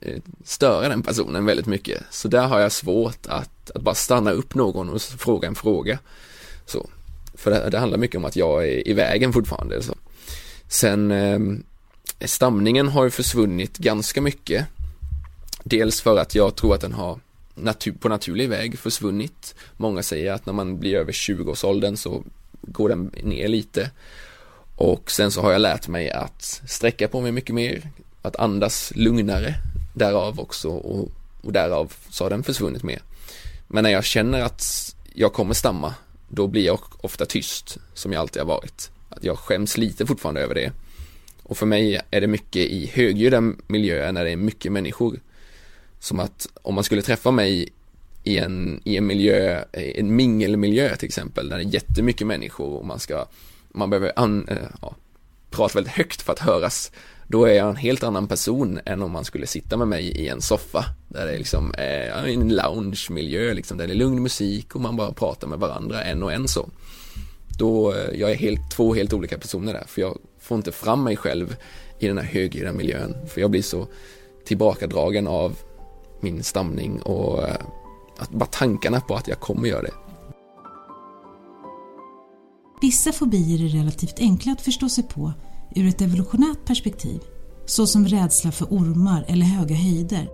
eh, 0.00 0.22
störa 0.44 0.88
den 0.88 1.02
personen 1.02 1.44
väldigt 1.44 1.66
mycket. 1.66 2.02
Så 2.10 2.28
där 2.28 2.46
har 2.46 2.60
jag 2.60 2.72
svårt 2.72 3.26
att, 3.26 3.70
att 3.70 3.82
bara 3.82 3.94
stanna 3.94 4.30
upp 4.30 4.54
någon 4.54 4.88
och 4.88 5.02
fråga 5.02 5.48
en 5.48 5.54
fråga. 5.54 5.98
Så. 6.66 6.90
För 7.34 7.50
det, 7.50 7.70
det 7.70 7.78
handlar 7.78 7.98
mycket 7.98 8.16
om 8.16 8.24
att 8.24 8.36
jag 8.36 8.68
är 8.68 8.88
i 8.88 8.92
vägen 8.92 9.32
fortfarande. 9.32 9.82
Så. 9.82 9.94
Sen 10.68 11.10
eh, 11.10 11.38
stamningen 12.24 12.88
har 12.88 13.04
ju 13.04 13.10
försvunnit 13.10 13.78
ganska 13.78 14.20
mycket. 14.20 14.66
Dels 15.64 16.00
för 16.00 16.16
att 16.16 16.34
jag 16.34 16.56
tror 16.56 16.74
att 16.74 16.80
den 16.80 16.92
har 16.92 17.20
natur, 17.54 17.92
på 17.92 18.08
naturlig 18.08 18.48
väg 18.48 18.78
försvunnit. 18.78 19.54
Många 19.76 20.02
säger 20.02 20.32
att 20.32 20.46
när 20.46 20.52
man 20.52 20.78
blir 20.78 20.94
över 20.94 21.12
20-årsåldern 21.12 21.96
så 21.96 22.24
går 22.62 22.88
den 22.88 23.10
ner 23.22 23.48
lite. 23.48 23.90
Och 24.76 25.10
sen 25.10 25.30
så 25.30 25.40
har 25.40 25.52
jag 25.52 25.60
lärt 25.60 25.88
mig 25.88 26.10
att 26.10 26.62
sträcka 26.66 27.08
på 27.08 27.20
mig 27.20 27.32
mycket 27.32 27.54
mer, 27.54 27.90
att 28.22 28.36
andas 28.36 28.92
lugnare 28.96 29.54
därav 29.94 30.40
också 30.40 30.68
och, 30.68 31.08
och 31.40 31.52
därav 31.52 31.92
så 32.10 32.24
har 32.24 32.30
den 32.30 32.42
försvunnit 32.42 32.82
mer. 32.82 33.02
Men 33.68 33.84
när 33.84 33.90
jag 33.90 34.04
känner 34.04 34.42
att 34.42 34.94
jag 35.14 35.32
kommer 35.32 35.54
stamma, 35.54 35.94
då 36.28 36.46
blir 36.46 36.64
jag 36.64 36.80
ofta 37.00 37.26
tyst, 37.26 37.78
som 37.94 38.12
jag 38.12 38.20
alltid 38.20 38.42
har 38.42 38.46
varit. 38.46 38.90
Att 39.08 39.24
jag 39.24 39.38
skäms 39.38 39.76
lite 39.76 40.06
fortfarande 40.06 40.40
över 40.40 40.54
det. 40.54 40.72
Och 41.50 41.56
för 41.56 41.66
mig 41.66 42.00
är 42.10 42.20
det 42.20 42.26
mycket 42.26 42.62
i 42.70 42.90
högljudda 42.94 43.52
miljöer 43.66 44.12
när 44.12 44.24
det 44.24 44.30
är 44.30 44.36
mycket 44.36 44.72
människor. 44.72 45.20
Som 45.98 46.20
att 46.20 46.48
om 46.62 46.74
man 46.74 46.84
skulle 46.84 47.02
träffa 47.02 47.30
mig 47.30 47.68
i 48.24 48.38
en, 48.38 48.80
i 48.84 48.96
en 48.96 49.06
miljö, 49.06 49.64
en 49.72 50.16
mingelmiljö 50.16 50.96
till 50.96 51.06
exempel, 51.06 51.48
där 51.48 51.56
det 51.56 51.62
är 51.62 51.74
jättemycket 51.74 52.26
människor 52.26 52.78
och 52.78 52.86
man 52.86 52.98
ska, 52.98 53.26
man 53.68 53.90
behöver 53.90 54.12
an, 54.16 54.48
äh, 54.48 54.56
ja, 54.82 54.94
prata 55.50 55.74
väldigt 55.74 55.92
högt 55.92 56.22
för 56.22 56.32
att 56.32 56.38
höras. 56.38 56.92
Då 57.26 57.44
är 57.44 57.52
jag 57.52 57.68
en 57.68 57.76
helt 57.76 58.02
annan 58.02 58.28
person 58.28 58.80
än 58.84 59.02
om 59.02 59.10
man 59.10 59.24
skulle 59.24 59.46
sitta 59.46 59.76
med 59.76 59.88
mig 59.88 60.04
i 60.04 60.28
en 60.28 60.40
soffa 60.40 60.84
där 61.08 61.26
det 61.26 61.38
liksom 61.38 61.74
är 61.78 62.24
liksom 62.24 62.24
äh, 62.24 62.34
en 62.34 62.54
loungemiljö 62.54 63.54
liksom, 63.54 63.78
där 63.78 63.86
det 63.86 63.92
är 63.92 63.96
lugn 63.96 64.22
musik 64.22 64.74
och 64.74 64.80
man 64.80 64.96
bara 64.96 65.12
pratar 65.12 65.48
med 65.48 65.58
varandra 65.58 66.02
en 66.02 66.22
och 66.22 66.32
en 66.32 66.48
så. 66.48 66.68
Då, 67.58 67.94
eh, 67.94 68.20
jag 68.20 68.30
är 68.30 68.36
helt, 68.36 68.70
två 68.70 68.94
helt 68.94 69.12
olika 69.12 69.38
personer 69.38 69.72
där, 69.72 69.84
för 69.86 70.00
jag 70.00 70.18
får 70.50 70.56
inte 70.56 70.72
fram 70.72 71.04
mig 71.04 71.16
själv 71.16 71.56
i 71.98 72.06
den 72.06 72.18
här 72.18 72.24
högljudda 72.24 72.72
miljön, 72.72 73.14
för 73.26 73.40
jag 73.40 73.50
blir 73.50 73.62
så 73.62 73.86
tillbakadragen 74.44 75.26
av 75.28 75.52
min 76.20 76.42
stamning 76.42 77.02
och 77.02 77.42
eh, 77.42 77.54
att 78.18 78.30
bara 78.30 78.46
tankarna 78.46 79.00
på 79.00 79.14
att 79.14 79.28
jag 79.28 79.40
kommer 79.40 79.68
göra 79.68 79.82
det. 79.82 79.96
Vissa 82.82 83.12
fobier 83.12 83.64
är 83.64 83.68
relativt 83.80 84.20
enkla 84.20 84.52
att 84.52 84.60
förstå 84.60 84.88
sig 84.88 85.04
på 85.14 85.32
ur 85.76 85.88
ett 85.88 86.00
evolutionärt 86.00 86.66
perspektiv, 86.66 87.20
såsom 87.64 88.04
rädsla 88.04 88.50
för 88.50 88.64
ormar 88.64 89.24
eller 89.28 89.46
höga 89.46 89.74
höjder. 89.74 90.26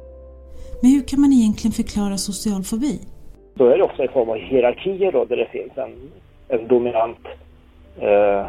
Men 0.82 0.90
hur 0.90 1.02
kan 1.08 1.20
man 1.20 1.32
egentligen 1.32 1.72
förklara 1.72 2.16
social 2.16 2.62
fobi? 2.62 3.00
Då 3.54 3.66
är 3.66 3.78
det 3.78 3.84
också 3.84 4.02
en 4.02 4.12
form 4.12 4.28
av 4.28 4.36
hierarkier 4.36 5.12
då, 5.12 5.24
där 5.24 5.36
det 5.36 5.48
finns 5.52 5.72
en, 5.76 5.94
en 6.48 6.68
dominant 6.68 7.24
eh, 7.96 8.46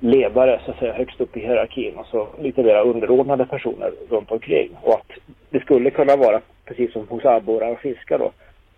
ledare 0.00 0.60
så 0.64 0.70
att 0.70 0.78
säga, 0.78 0.92
högst 0.92 1.20
upp 1.20 1.36
i 1.36 1.40
hierarkin 1.40 1.96
och 1.96 2.06
så 2.06 2.28
lite 2.40 2.62
mer 2.62 2.80
underordnade 2.80 3.46
personer 3.46 3.92
runt 4.08 4.30
omkring. 4.30 4.76
Och 4.82 4.94
att 4.94 5.10
det 5.50 5.60
skulle 5.60 5.90
kunna 5.90 6.16
vara, 6.16 6.40
precis 6.64 6.92
som 6.92 7.08
hos 7.08 7.24
abborrar 7.24 7.70
och 7.70 7.80
fiskar 7.80 8.18
då, 8.18 8.32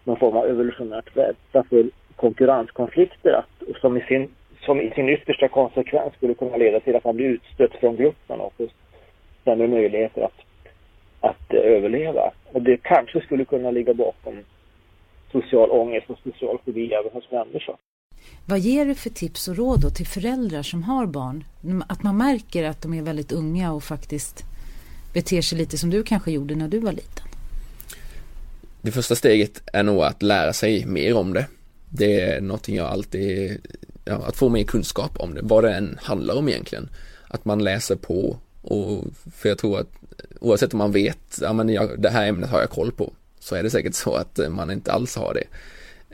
någon 0.04 0.16
form 0.16 0.36
av 0.36 0.46
evolutionärt 0.46 1.16
rädsla 1.16 1.64
för 1.70 1.90
konkurrenskonflikter 2.16 3.32
att, 3.32 3.78
som, 3.80 3.96
i 3.96 4.00
sin, 4.00 4.28
som 4.60 4.80
i 4.80 4.90
sin 4.90 5.08
yttersta 5.08 5.48
konsekvens 5.48 6.14
skulle 6.14 6.34
kunna 6.34 6.56
leda 6.56 6.80
till 6.80 6.96
att 6.96 7.04
man 7.04 7.16
blir 7.16 7.26
utstött 7.26 7.72
från 7.80 7.96
gruppen 7.96 8.40
och 8.40 8.52
får 8.56 8.68
sämre 9.44 9.68
möjligheter 9.68 10.22
att, 10.22 10.40
att 11.20 11.54
eh, 11.54 11.60
överleva. 11.60 12.32
Och 12.52 12.62
det 12.62 12.76
kanske 12.76 13.20
skulle 13.20 13.44
kunna 13.44 13.70
ligga 13.70 13.94
bakom 13.94 14.34
social 15.32 15.70
ångest 15.70 16.10
och 16.10 16.18
social 16.18 16.58
fobi 16.64 16.92
även 16.92 17.12
hos 17.12 17.30
människor. 17.30 17.76
Vad 18.46 18.58
ger 18.58 18.86
du 18.86 18.94
för 18.94 19.10
tips 19.10 19.48
och 19.48 19.56
råd 19.56 19.80
då 19.80 19.90
till 19.90 20.06
föräldrar 20.06 20.62
som 20.62 20.82
har 20.82 21.06
barn? 21.06 21.44
Att 21.88 22.02
man 22.02 22.16
märker 22.16 22.64
att 22.64 22.82
de 22.82 22.94
är 22.94 23.02
väldigt 23.02 23.32
unga 23.32 23.72
och 23.72 23.84
faktiskt 23.84 24.44
beter 25.12 25.42
sig 25.42 25.58
lite 25.58 25.78
som 25.78 25.90
du 25.90 26.02
kanske 26.02 26.32
gjorde 26.32 26.54
när 26.54 26.68
du 26.68 26.78
var 26.78 26.92
liten. 26.92 27.26
Det 28.82 28.92
första 28.92 29.14
steget 29.14 29.62
är 29.72 29.82
nog 29.82 30.02
att 30.02 30.22
lära 30.22 30.52
sig 30.52 30.86
mer 30.86 31.16
om 31.16 31.32
det. 31.32 31.46
Det 31.88 32.20
är 32.20 32.40
någonting 32.40 32.76
jag 32.76 32.86
alltid, 32.86 33.58
ja, 34.04 34.14
att 34.14 34.36
få 34.36 34.48
mer 34.48 34.64
kunskap 34.64 35.16
om 35.16 35.34
det, 35.34 35.40
vad 35.42 35.64
det 35.64 35.74
än 35.74 35.98
handlar 36.02 36.34
om 36.34 36.48
egentligen. 36.48 36.88
Att 37.28 37.44
man 37.44 37.64
läser 37.64 37.96
på 37.96 38.36
och 38.62 39.04
för 39.36 39.48
jag 39.48 39.58
tror 39.58 39.80
att 39.80 39.88
oavsett 40.40 40.72
om 40.72 40.78
man 40.78 40.92
vet, 40.92 41.38
ja 41.40 41.52
men 41.52 41.68
jag, 41.68 42.02
det 42.02 42.10
här 42.10 42.26
ämnet 42.26 42.50
har 42.50 42.60
jag 42.60 42.70
koll 42.70 42.92
på, 42.92 43.12
så 43.40 43.54
är 43.54 43.62
det 43.62 43.70
säkert 43.70 43.94
så 43.94 44.14
att 44.14 44.40
man 44.50 44.70
inte 44.70 44.92
alls 44.92 45.16
har 45.16 45.34
det. 45.34 45.44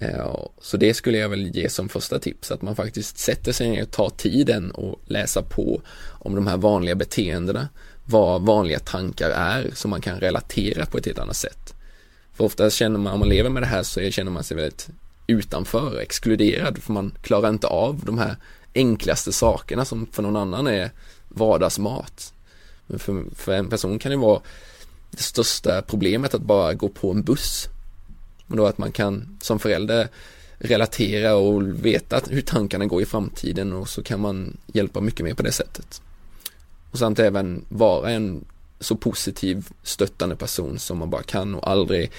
Eh, 0.00 0.34
så 0.61 0.76
det 0.76 0.94
skulle 0.94 1.18
jag 1.18 1.28
väl 1.28 1.56
ge 1.56 1.68
som 1.68 1.88
första 1.88 2.18
tips, 2.18 2.50
att 2.50 2.62
man 2.62 2.76
faktiskt 2.76 3.18
sätter 3.18 3.52
sig 3.52 3.70
ner 3.70 3.82
och 3.82 3.90
tar 3.90 4.11
tiden 4.11 4.70
och 4.70 5.00
läsa 5.06 5.42
på 5.42 5.82
om 6.08 6.34
de 6.34 6.46
här 6.46 6.56
vanliga 6.56 6.94
beteendena, 6.94 7.68
vad 8.04 8.42
vanliga 8.42 8.78
tankar 8.78 9.30
är 9.30 9.70
så 9.74 9.88
man 9.88 10.00
kan 10.00 10.20
relatera 10.20 10.87
på 10.87 10.98
ett 10.98 11.06
helt 11.06 11.18
annat 11.18 11.37
sätt. 11.37 11.74
För 12.32 12.44
ofta 12.44 12.70
känner 12.70 12.98
man, 12.98 13.12
om 13.12 13.20
man 13.20 13.28
lever 13.28 13.50
med 13.50 13.62
det 13.62 13.66
här 13.66 13.82
så 13.82 14.11
känner 14.11 14.30
man 14.30 14.44
sig 14.44 14.56
väldigt 14.56 14.88
utanför, 15.26 15.98
exkluderad, 15.98 16.78
för 16.82 16.92
man 16.92 17.14
klarar 17.22 17.48
inte 17.48 17.66
av 17.66 18.02
de 18.04 18.18
här 18.18 18.37
enklaste 18.74 19.32
sakerna 19.32 19.84
som 19.84 20.06
för 20.12 20.22
någon 20.22 20.37
annan 20.37 20.66
är 20.66 20.90
vardagsmat. 21.28 22.32
Men 22.87 22.98
för, 22.98 23.24
för 23.34 23.52
en 23.52 23.68
person 23.68 23.98
kan 23.98 24.11
det 24.11 24.16
vara 24.16 24.40
det 25.11 25.22
största 25.22 25.82
problemet 25.82 26.34
att 26.34 26.42
bara 26.42 26.74
gå 26.74 26.88
på 26.88 27.11
en 27.11 27.22
buss 27.22 27.68
men 28.48 28.56
då 28.56 28.66
att 28.66 28.78
man 28.78 28.92
kan 28.92 29.38
som 29.40 29.58
förälder 29.58 30.08
relatera 30.58 31.34
och 31.34 31.84
veta 31.84 32.20
hur 32.30 32.40
tankarna 32.40 32.87
går 32.87 33.02
i 33.02 33.06
framtiden 33.06 33.72
och 33.72 33.88
så 33.88 34.02
kan 34.02 34.20
man 34.20 34.56
hjälpa 34.66 35.00
mycket 35.00 35.24
mer 35.24 35.34
på 35.34 35.42
det 35.42 35.52
sättet. 35.52 36.02
Och 36.90 36.98
samt 36.98 37.18
även 37.18 37.64
vara 37.68 38.11
en 38.11 38.44
så 38.80 38.96
positiv 38.96 39.68
stöttande 39.82 40.37
person 40.37 40.78
som 40.78 40.98
man 40.98 41.11
bara 41.11 41.22
kan 41.22 41.54
och 41.54 41.70
aldrig 41.70 42.11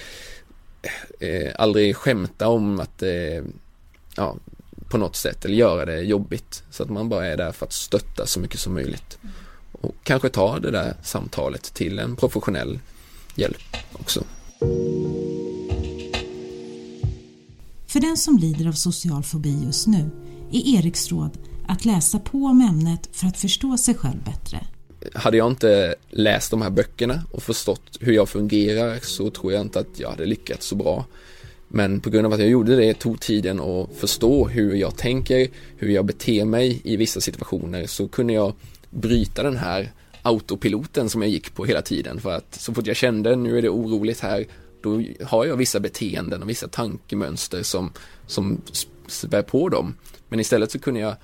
eh, 1.20 1.52
aldrig 1.58 1.96
skämta 1.96 2.48
om 2.48 2.80
att 2.80 3.02
eh, 3.02 3.44
ja, 4.16 4.36
på 4.88 4.98
något 4.98 5.16
sätt 5.16 5.44
eller 5.44 5.54
göra 5.54 5.84
det 5.84 6.00
jobbigt 6.00 6.62
så 6.70 6.82
att 6.82 6.90
man 6.90 7.08
bara 7.08 7.26
är 7.26 7.36
där 7.36 7.52
för 7.52 7.66
att 7.66 7.72
stötta 7.72 8.26
så 8.26 8.40
mycket 8.40 8.60
som 8.60 8.74
möjligt 8.74 9.18
och 9.72 9.94
kanske 10.02 10.28
ta 10.28 10.58
det 10.58 10.70
där 10.70 10.94
samtalet 11.02 11.62
till 11.62 11.98
en 11.98 12.16
professionell 12.16 12.78
hjälp 13.34 13.76
också. 13.92 14.24
För 17.90 18.00
den 18.00 18.16
som 18.16 18.38
lider 18.38 18.68
av 18.68 18.72
social 18.72 19.22
fobi 19.22 19.64
just 19.64 19.86
nu 19.86 20.10
är 20.52 20.78
Eriks 20.78 21.10
råd 21.10 21.38
att 21.66 21.84
läsa 21.84 22.18
på 22.18 22.38
om 22.38 22.60
ämnet 22.60 23.08
för 23.12 23.26
att 23.26 23.36
förstå 23.36 23.76
sig 23.76 23.94
själv 23.94 24.24
bättre. 24.24 24.66
Hade 25.14 25.36
jag 25.36 25.46
inte 25.46 25.94
läst 26.10 26.50
de 26.50 26.62
här 26.62 26.70
böckerna 26.70 27.22
och 27.32 27.42
förstått 27.42 27.98
hur 28.00 28.12
jag 28.12 28.28
fungerar 28.28 28.98
så 29.02 29.30
tror 29.30 29.52
jag 29.52 29.60
inte 29.60 29.80
att 29.80 30.00
jag 30.00 30.10
hade 30.10 30.26
lyckats 30.26 30.66
så 30.66 30.74
bra. 30.74 31.04
Men 31.68 32.00
på 32.00 32.10
grund 32.10 32.26
av 32.26 32.32
att 32.32 32.40
jag 32.40 32.48
gjorde 32.48 32.76
det 32.76 32.94
tog 32.94 33.20
tiden 33.20 33.60
att 33.60 33.90
förstå 33.96 34.48
hur 34.48 34.74
jag 34.74 34.96
tänker, 34.96 35.48
hur 35.76 35.88
jag 35.88 36.04
beter 36.04 36.44
mig 36.44 36.80
i 36.84 36.96
vissa 36.96 37.20
situationer 37.20 37.86
så 37.86 38.08
kunde 38.08 38.32
jag 38.32 38.54
bryta 38.90 39.42
den 39.42 39.56
här 39.56 39.92
autopiloten 40.22 41.08
som 41.08 41.22
jag 41.22 41.30
gick 41.30 41.54
på 41.54 41.64
hela 41.64 41.82
tiden 41.82 42.20
för 42.20 42.30
att 42.30 42.54
så 42.54 42.74
fort 42.74 42.86
jag 42.86 42.96
kände 42.96 43.36
nu 43.36 43.58
är 43.58 43.62
det 43.62 43.68
oroligt 43.68 44.20
här 44.20 44.46
då 44.82 45.02
har 45.24 45.44
jag 45.44 45.56
vissa 45.56 45.80
beteenden 45.80 46.42
och 46.42 46.48
vissa 46.48 46.68
tankemönster 46.68 47.62
som, 47.62 47.92
som 48.26 48.60
spär 49.06 49.42
på 49.42 49.68
dem. 49.68 49.94
Men 50.28 50.40
istället 50.40 50.70
så 50.70 50.78
kunde 50.78 51.00
jag 51.00 51.16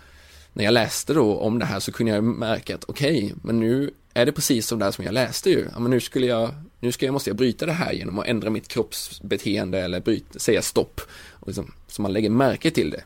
när 0.52 0.64
jag 0.64 0.72
läste 0.72 1.14
då 1.14 1.38
om 1.38 1.58
det 1.58 1.64
här 1.64 1.80
så 1.80 1.92
kunde 1.92 2.12
jag 2.12 2.24
märka 2.24 2.74
att 2.74 2.84
okej, 2.88 3.24
okay, 3.24 3.34
men 3.42 3.60
nu 3.60 3.90
är 4.14 4.26
det 4.26 4.32
precis 4.32 4.66
som 4.66 4.78
det 4.78 4.84
här 4.84 4.92
som 4.92 5.04
jag 5.04 5.14
läste 5.14 5.50
ju. 5.50 5.66
Ja, 5.72 5.78
men 5.78 5.90
nu 5.90 6.00
skulle 6.00 6.26
jag, 6.26 6.54
nu 6.80 6.92
ska 6.92 7.06
jag, 7.06 7.12
måste 7.12 7.30
jag 7.30 7.36
bryta 7.36 7.66
det 7.66 7.72
här 7.72 7.92
genom 7.92 8.18
att 8.18 8.26
ändra 8.26 8.50
mitt 8.50 8.68
kroppsbeteende 8.68 9.80
eller 9.80 10.00
bryta, 10.00 10.38
säga 10.38 10.62
stopp. 10.62 11.00
Och 11.32 11.46
liksom, 11.46 11.72
så 11.88 12.02
man 12.02 12.12
lägger 12.12 12.30
märke 12.30 12.70
till 12.70 12.90
det. 12.90 13.02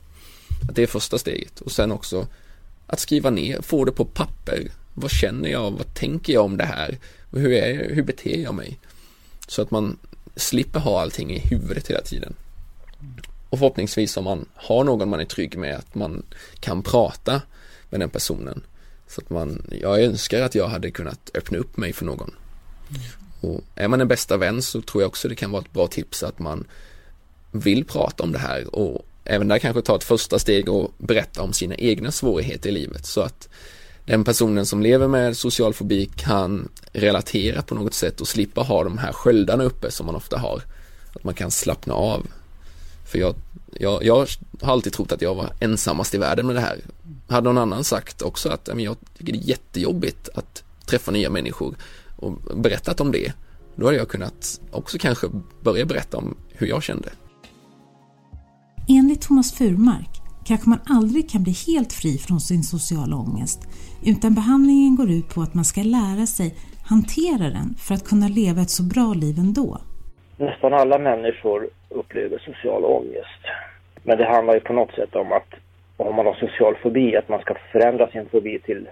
Att 0.68 0.76
det 0.76 0.82
är 0.82 0.86
första 0.86 1.18
steget. 1.18 1.60
Och 1.60 1.72
sen 1.72 1.92
också 1.92 2.26
att 2.86 3.00
skriva 3.00 3.30
ner, 3.30 3.62
få 3.62 3.84
det 3.84 3.92
på 3.92 4.04
papper. 4.04 4.70
Vad 4.94 5.10
känner 5.10 5.48
jag? 5.48 5.70
Vad 5.70 5.94
tänker 5.94 6.32
jag 6.32 6.44
om 6.44 6.56
det 6.56 6.64
här? 6.64 6.98
Hur, 7.32 7.52
är, 7.52 7.94
hur 7.94 8.02
beter 8.02 8.42
jag 8.42 8.54
mig? 8.54 8.78
Så 9.46 9.62
att 9.62 9.70
man 9.70 9.98
slipper 10.36 10.80
ha 10.80 11.00
allting 11.00 11.32
i 11.32 11.38
huvudet 11.38 11.90
hela 11.90 12.00
tiden. 12.00 12.34
Och 13.50 13.58
förhoppningsvis 13.58 14.16
om 14.16 14.24
man 14.24 14.46
har 14.54 14.84
någon 14.84 15.08
man 15.08 15.20
är 15.20 15.24
trygg 15.24 15.58
med 15.58 15.76
att 15.76 15.94
man 15.94 16.22
kan 16.60 16.82
prata 16.82 17.42
med 17.90 18.00
den 18.00 18.10
personen. 18.10 18.62
Så 19.08 19.20
att 19.20 19.30
man, 19.30 19.62
jag 19.80 20.02
önskar 20.02 20.42
att 20.42 20.54
jag 20.54 20.68
hade 20.68 20.90
kunnat 20.90 21.30
öppna 21.34 21.58
upp 21.58 21.76
mig 21.76 21.92
för 21.92 22.04
någon. 22.04 22.34
Och 23.40 23.60
är 23.74 23.88
man 23.88 24.00
en 24.00 24.08
bästa 24.08 24.36
vän 24.36 24.62
så 24.62 24.82
tror 24.82 25.02
jag 25.02 25.08
också 25.08 25.28
det 25.28 25.34
kan 25.34 25.50
vara 25.50 25.62
ett 25.62 25.72
bra 25.72 25.86
tips 25.86 26.22
att 26.22 26.38
man 26.38 26.64
vill 27.50 27.84
prata 27.84 28.22
om 28.22 28.32
det 28.32 28.38
här 28.38 28.74
och 28.74 29.06
även 29.24 29.48
där 29.48 29.58
kanske 29.58 29.82
ta 29.82 29.96
ett 29.96 30.04
första 30.04 30.38
steg 30.38 30.68
och 30.68 30.92
berätta 30.98 31.42
om 31.42 31.52
sina 31.52 31.74
egna 31.74 32.10
svårigheter 32.10 32.68
i 32.68 32.72
livet 32.72 33.06
så 33.06 33.20
att 33.20 33.48
den 34.10 34.24
personen 34.24 34.66
som 34.66 34.82
lever 34.82 35.08
med 35.08 35.36
social 35.36 35.74
fobi 35.74 36.10
kan 36.16 36.68
relatera 36.92 37.62
på 37.62 37.74
något 37.74 37.94
sätt 37.94 38.20
och 38.20 38.28
slippa 38.28 38.60
ha 38.60 38.84
de 38.84 38.98
här 38.98 39.12
sköldarna 39.12 39.64
uppe 39.64 39.90
som 39.90 40.06
man 40.06 40.14
ofta 40.14 40.38
har. 40.38 40.62
Att 41.14 41.24
man 41.24 41.34
kan 41.34 41.50
slappna 41.50 41.94
av. 41.94 42.26
För 43.06 43.18
jag, 43.18 43.34
jag, 43.72 44.04
jag 44.04 44.26
har 44.60 44.72
alltid 44.72 44.92
trott 44.92 45.12
att 45.12 45.22
jag 45.22 45.34
var 45.34 45.52
ensammast 45.60 46.14
i 46.14 46.18
världen 46.18 46.46
med 46.46 46.56
det 46.56 46.60
här. 46.60 46.80
Hade 47.28 47.44
någon 47.44 47.58
annan 47.58 47.84
sagt 47.84 48.22
också 48.22 48.48
att 48.48 48.66
men 48.66 48.84
jag 48.84 48.96
tycker 49.18 49.32
det 49.32 49.38
är 49.38 49.48
jättejobbigt 49.48 50.28
att 50.34 50.64
träffa 50.86 51.10
nya 51.10 51.30
människor 51.30 51.76
och 52.16 52.32
berättat 52.56 53.00
om 53.00 53.12
det. 53.12 53.32
Då 53.76 53.86
hade 53.86 53.98
jag 53.98 54.08
kunnat 54.08 54.60
också 54.70 54.98
kanske 54.98 55.26
börja 55.60 55.86
berätta 55.86 56.16
om 56.16 56.36
hur 56.48 56.66
jag 56.66 56.82
kände. 56.82 57.08
Enligt 58.88 59.20
Thomas 59.20 59.52
Furmark 59.52 60.19
kanske 60.50 60.68
man 60.74 60.82
aldrig 60.98 61.30
kan 61.32 61.42
bli 61.46 61.54
helt 61.68 61.92
fri 62.00 62.12
från 62.26 62.40
sin 62.40 62.62
sociala 62.74 63.16
ångest 63.24 63.60
utan 64.12 64.30
behandlingen 64.40 64.96
går 65.00 65.10
ut 65.18 65.28
på 65.34 65.40
att 65.40 65.54
man 65.58 65.66
ska 65.72 65.80
lära 65.98 66.24
sig 66.38 66.48
hantera 66.92 67.46
den 67.58 67.68
för 67.84 67.94
att 67.94 68.08
kunna 68.10 68.28
leva 68.40 68.60
ett 68.62 68.74
så 68.78 68.84
bra 68.94 69.08
liv 69.22 69.36
ändå. 69.46 69.68
Nästan 70.46 70.72
alla 70.72 70.98
människor 70.98 71.68
upplever 71.88 72.38
social 72.38 72.82
ångest. 72.84 73.42
Men 74.06 74.18
det 74.18 74.26
handlar 74.34 74.54
ju 74.54 74.60
på 74.60 74.72
något 74.72 74.94
sätt 74.98 75.14
om 75.22 75.32
att 75.32 75.50
om 75.96 76.14
man 76.16 76.26
har 76.26 76.34
social 76.34 76.74
fobi, 76.82 77.16
att 77.16 77.28
man 77.28 77.40
ska 77.40 77.54
förändra 77.72 78.10
sin 78.10 78.26
fobi 78.28 78.58
till 78.58 78.88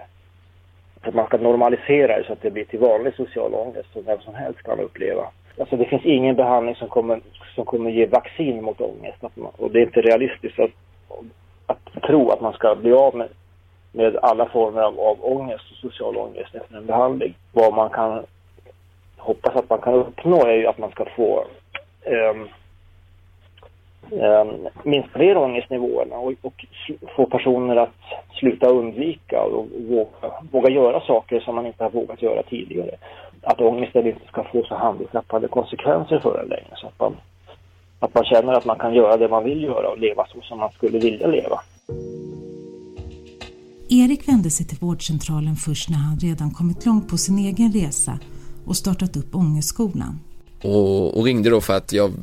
att 1.01 1.13
man 1.13 1.25
ska 1.25 1.37
normalisera 1.37 2.17
det 2.17 2.23
så 2.27 2.33
att 2.33 2.41
det 2.41 2.51
blir 2.51 2.65
till 2.65 2.79
vanlig 2.79 3.13
social 3.15 3.53
ångest 3.53 3.89
som 3.93 4.03
vem 4.05 4.19
som 4.19 4.35
helst 4.35 4.63
kan 4.63 4.79
uppleva. 4.79 5.25
Alltså 5.59 5.77
det 5.77 5.85
finns 5.85 6.05
ingen 6.05 6.35
behandling 6.35 6.75
som 6.75 6.89
kommer, 6.89 7.21
som 7.55 7.65
kommer 7.65 7.89
ge 7.91 8.05
vaccin 8.05 8.63
mot 8.63 8.81
ångest. 8.81 9.17
och 9.57 9.71
det 9.71 9.79
är 9.79 9.83
inte 9.83 10.01
realistiskt 10.01 10.59
att, 10.59 10.71
att 11.09 11.25
tro 11.99 12.31
att 12.31 12.41
man 12.41 12.53
ska 12.53 12.75
bli 12.75 12.93
av 12.93 13.15
med, 13.15 13.27
med 13.91 14.17
alla 14.21 14.45
former 14.45 14.81
av, 14.81 14.99
av 14.99 15.17
ångest 15.21 15.63
och 15.71 15.77
social 15.77 16.17
ångest 16.17 16.55
efter 16.55 16.77
en 16.77 16.85
behandling. 16.85 17.33
Vad 17.53 17.73
man 17.73 17.89
kan 17.89 18.25
hoppas 19.17 19.55
att 19.55 19.69
man 19.69 19.79
kan 19.79 19.93
uppnå 19.93 20.45
är 20.45 20.53
ju 20.53 20.67
att 20.67 20.77
man 20.77 20.91
ska 20.91 21.05
få 21.15 21.43
ehm, 22.03 22.47
ehm, 24.11 24.49
um, 24.49 24.49
um, 24.49 24.67
minska 24.83 25.09
fler 25.13 25.37
ångestnivåerna 25.37 26.15
och, 26.15 26.33
och 26.41 26.65
få 27.15 27.25
personer 27.25 27.75
att 27.75 27.95
sluta 28.39 28.69
undvika 28.69 29.41
och 29.41 29.67
våga, 29.89 30.33
våga 30.51 30.69
göra 30.69 30.99
saker 31.01 31.39
som 31.39 31.55
man 31.55 31.65
inte 31.65 31.83
har 31.83 31.91
vågat 31.91 32.21
göra 32.21 32.43
tidigare 32.43 32.95
att 33.41 33.61
ångesten 33.61 34.07
inte 34.07 34.27
ska 34.27 34.43
få 34.43 34.63
så 34.63 34.75
handikappade 34.75 35.47
konsekvenser 35.47 36.19
för 36.19 36.39
en 36.39 36.49
längre. 36.49 36.75
Så 36.75 36.87
att 36.87 36.99
man, 36.99 37.15
att 37.99 38.13
man 38.13 38.25
känner 38.25 38.53
att 38.53 38.65
man 38.65 38.79
kan 38.79 38.93
göra 38.93 39.17
det 39.17 39.27
man 39.27 39.43
vill 39.43 39.63
göra 39.63 39.89
och 39.89 39.99
leva 39.99 40.25
så 40.27 40.41
som 40.41 40.59
man 40.59 40.71
skulle 40.71 40.99
vilja 40.99 41.27
leva. 41.27 41.59
Erik 43.89 44.27
vände 44.27 44.49
sig 44.49 44.65
till 44.65 44.77
vårdcentralen 44.77 45.55
först 45.55 45.89
när 45.89 45.97
han 45.97 46.19
redan 46.19 46.51
kommit 46.51 46.85
långt 46.85 47.07
på 47.07 47.17
sin 47.17 47.39
egen 47.39 47.71
resa 47.71 48.19
och 48.65 48.77
startat 48.77 49.17
upp 49.17 49.35
Ångestskolan. 49.35 50.19
Och, 50.61 51.17
och 51.17 51.25
ringde 51.25 51.49
då 51.49 51.61
för 51.61 51.77
att 51.77 51.93
jag 51.93 52.13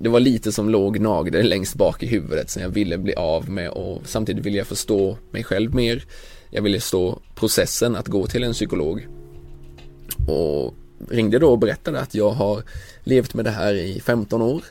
det 0.00 0.08
var 0.08 0.20
lite 0.20 0.52
som 0.52 0.68
låg 0.68 1.00
nagde 1.00 1.42
längst 1.42 1.74
bak 1.74 2.02
i 2.02 2.06
huvudet 2.06 2.50
som 2.50 2.62
jag 2.62 2.68
ville 2.68 2.98
bli 2.98 3.14
av 3.14 3.50
med 3.50 3.70
och 3.70 4.02
samtidigt 4.04 4.46
ville 4.46 4.58
jag 4.58 4.66
förstå 4.66 5.18
mig 5.30 5.44
själv 5.44 5.74
mer. 5.74 6.04
Jag 6.50 6.62
ville 6.62 6.80
stå 6.80 7.18
processen 7.34 7.96
att 7.96 8.08
gå 8.08 8.26
till 8.26 8.44
en 8.44 8.52
psykolog 8.52 9.06
och 10.28 10.74
ringde 11.10 11.38
då 11.38 11.50
och 11.50 11.58
berättade 11.58 12.00
att 12.00 12.14
jag 12.14 12.30
har 12.30 12.62
levt 13.04 13.34
med 13.34 13.44
det 13.44 13.50
här 13.50 13.74
i 13.74 14.00
15 14.00 14.42
år 14.42 14.62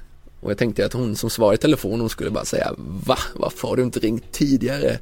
och 0.46 0.52
jag 0.52 0.58
tänkte 0.58 0.86
att 0.86 0.94
hon 0.94 1.16
som 1.16 1.30
svarade 1.30 1.56
i 1.56 1.58
telefon 1.58 2.00
hon 2.00 2.10
skulle 2.10 2.30
bara 2.30 2.46
säga 2.46 2.74
Va? 2.78 3.18
Varför 3.36 3.68
har 3.68 3.76
du 3.76 3.84
inte 3.84 4.00
ringt 4.00 4.32
tidigare? 4.32 5.00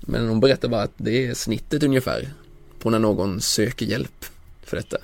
Men 0.00 0.28
hon 0.28 0.40
berättade 0.40 0.68
bara 0.68 0.82
att 0.82 0.94
det 0.96 1.26
är 1.26 1.34
snittet 1.34 1.82
ungefär 1.82 2.28
på 2.78 2.90
när 2.90 2.98
någon 2.98 3.40
söker 3.40 3.86
hjälp 3.86 4.24
för 4.62 4.76
detta. 4.76 4.96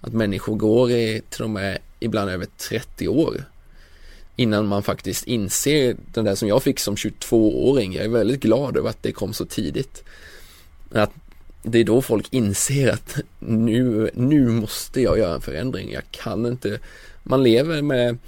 Att 0.00 0.12
människor 0.12 0.56
går 0.56 0.90
i 0.90 1.22
till 1.30 1.42
och 1.42 1.50
med 1.50 1.78
ibland 2.00 2.30
över 2.30 2.46
30 2.68 3.08
år 3.08 3.44
innan 4.36 4.66
man 4.66 4.82
faktiskt 4.82 5.26
inser 5.26 5.96
den 6.12 6.24
där 6.24 6.34
som 6.34 6.48
jag 6.48 6.62
fick 6.62 6.78
som 6.78 6.94
22-åring. 6.94 7.94
Jag 7.94 8.04
är 8.04 8.08
väldigt 8.08 8.40
glad 8.40 8.76
över 8.76 8.90
att 8.90 9.02
det 9.02 9.12
kom 9.12 9.32
så 9.32 9.44
tidigt. 9.44 10.04
Att 10.92 11.12
det 11.62 11.78
är 11.78 11.84
då 11.84 12.02
folk 12.02 12.26
inser 12.30 12.92
att 12.92 13.16
nu, 13.38 14.10
nu 14.14 14.48
måste 14.48 15.00
jag 15.00 15.18
göra 15.18 15.34
en 15.34 15.40
förändring. 15.40 15.92
Jag 15.92 16.10
kan 16.10 16.46
inte, 16.46 16.78
man 17.22 17.42
lever 17.42 17.82
med 17.82 18.18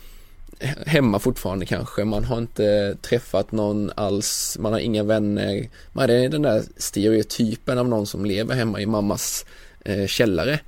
hemma 0.87 1.19
fortfarande 1.19 1.67
kanske, 1.67 2.05
man 2.05 2.25
har 2.25 2.39
inte 2.39 2.97
träffat 3.03 3.53
någon 3.53 3.93
alls, 3.97 4.57
man 4.61 4.73
har 4.73 4.81
inga 4.81 5.03
vänner. 5.03 5.69
Man 5.93 6.11
är 6.11 6.29
den 6.29 6.43
där 6.43 6.63
stereotypen 6.77 7.79
av 7.79 7.89
någon 7.89 8.07
som 8.07 8.25
lever 8.25 8.55
hemma 8.55 8.81
i 8.81 8.87
mammas 8.87 9.45
eh, 9.85 10.07
källare. 10.07 10.61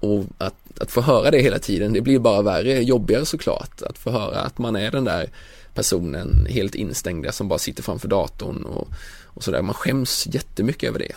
Och 0.00 0.24
att, 0.38 0.54
att 0.80 0.90
få 0.90 1.00
höra 1.00 1.30
det 1.30 1.38
hela 1.38 1.58
tiden, 1.58 1.92
det 1.92 2.00
blir 2.00 2.18
bara 2.18 2.42
värre, 2.42 2.82
jobbigare 2.82 3.26
såklart. 3.26 3.82
Att 3.82 3.98
få 3.98 4.10
höra 4.10 4.40
att 4.40 4.58
man 4.58 4.76
är 4.76 4.90
den 4.90 5.04
där 5.04 5.30
personen 5.74 6.46
helt 6.50 6.74
instängda 6.74 7.32
som 7.32 7.48
bara 7.48 7.58
sitter 7.58 7.82
framför 7.82 8.08
datorn 8.08 8.62
och, 8.64 8.88
och 9.24 9.44
sådär. 9.44 9.62
Man 9.62 9.74
skäms 9.74 10.26
jättemycket 10.30 10.88
över 10.88 10.98
det. 10.98 11.12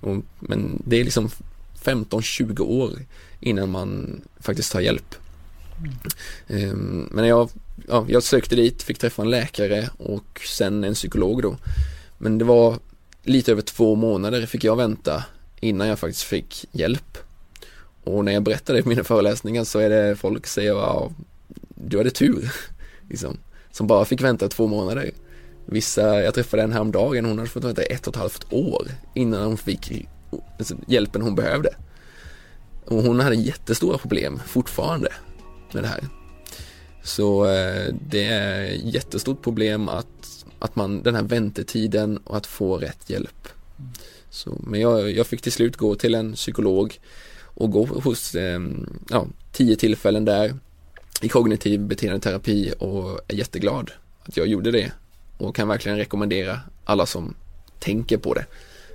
Och, 0.00 0.16
men 0.38 0.82
det 0.86 0.96
är 0.96 1.04
liksom 1.04 1.30
15-20 1.84 2.60
år 2.60 2.90
innan 3.40 3.70
man 3.70 4.20
faktiskt 4.40 4.72
tar 4.72 4.80
hjälp. 4.80 5.14
Mm. 6.48 7.08
Men 7.10 7.26
jag, 7.26 7.50
ja, 7.88 8.06
jag 8.08 8.22
sökte 8.22 8.56
dit, 8.56 8.82
fick 8.82 8.98
träffa 8.98 9.22
en 9.22 9.30
läkare 9.30 9.90
och 9.98 10.40
sen 10.46 10.84
en 10.84 10.94
psykolog 10.94 11.42
då. 11.42 11.56
Men 12.18 12.38
det 12.38 12.44
var 12.44 12.78
lite 13.22 13.52
över 13.52 13.62
två 13.62 13.94
månader 13.94 14.46
fick 14.46 14.64
jag 14.64 14.76
vänta 14.76 15.24
innan 15.60 15.88
jag 15.88 15.98
faktiskt 15.98 16.22
fick 16.22 16.64
hjälp. 16.72 17.18
Och 18.04 18.24
när 18.24 18.32
jag 18.32 18.42
berättar 18.42 18.74
det 18.74 18.82
på 18.82 18.88
mina 18.88 19.04
föreläsningar 19.04 19.64
så 19.64 19.78
är 19.78 19.90
det 19.90 20.16
folk 20.16 20.46
säger 20.46 20.70
ja, 20.70 21.12
du 21.74 21.98
hade 21.98 22.10
tur. 22.10 22.52
liksom, 23.08 23.38
som 23.72 23.86
bara 23.86 24.04
fick 24.04 24.22
vänta 24.22 24.48
två 24.48 24.66
månader. 24.66 25.10
Vissa, 25.66 26.22
jag 26.22 26.34
träffade 26.34 26.62
en 26.62 26.72
häromdagen, 26.72 27.24
hon 27.24 27.38
hade 27.38 27.50
fått 27.50 27.64
vänta 27.64 27.82
ett 27.82 28.06
och 28.06 28.14
ett 28.14 28.20
halvt 28.20 28.52
år 28.52 28.88
innan 29.14 29.42
hon 29.42 29.56
fick 29.56 30.06
alltså, 30.58 30.76
hjälpen 30.86 31.22
hon 31.22 31.34
behövde. 31.34 31.74
Och 32.84 33.02
hon 33.02 33.20
hade 33.20 33.36
jättestora 33.36 33.98
problem 33.98 34.40
fortfarande 34.46 35.08
med 35.74 35.82
det 35.84 35.88
här. 35.88 36.04
Så 37.02 37.44
eh, 37.44 37.94
det 38.08 38.24
är 38.24 38.64
jättestort 38.84 39.42
problem 39.42 39.88
att, 39.88 40.44
att 40.58 40.76
man, 40.76 41.02
den 41.02 41.14
här 41.14 41.22
väntetiden 41.22 42.16
och 42.16 42.36
att 42.36 42.46
få 42.46 42.78
rätt 42.78 43.10
hjälp. 43.10 43.48
Så, 44.30 44.60
men 44.66 44.80
jag, 44.80 45.10
jag 45.10 45.26
fick 45.26 45.42
till 45.42 45.52
slut 45.52 45.76
gå 45.76 45.94
till 45.94 46.14
en 46.14 46.32
psykolog 46.32 47.00
och 47.40 47.70
gå 47.70 47.86
hos 47.86 48.34
eh, 48.34 48.60
ja, 49.10 49.26
tio 49.52 49.76
tillfällen 49.76 50.24
där 50.24 50.54
i 51.22 51.28
kognitiv 51.28 51.80
beteendeterapi 51.80 52.72
och 52.78 53.20
är 53.28 53.34
jätteglad 53.34 53.90
att 54.22 54.36
jag 54.36 54.46
gjorde 54.46 54.70
det 54.70 54.92
och 55.38 55.56
kan 55.56 55.68
verkligen 55.68 55.98
rekommendera 55.98 56.60
alla 56.84 57.06
som 57.06 57.34
tänker 57.78 58.18
på 58.18 58.34
det. 58.34 58.46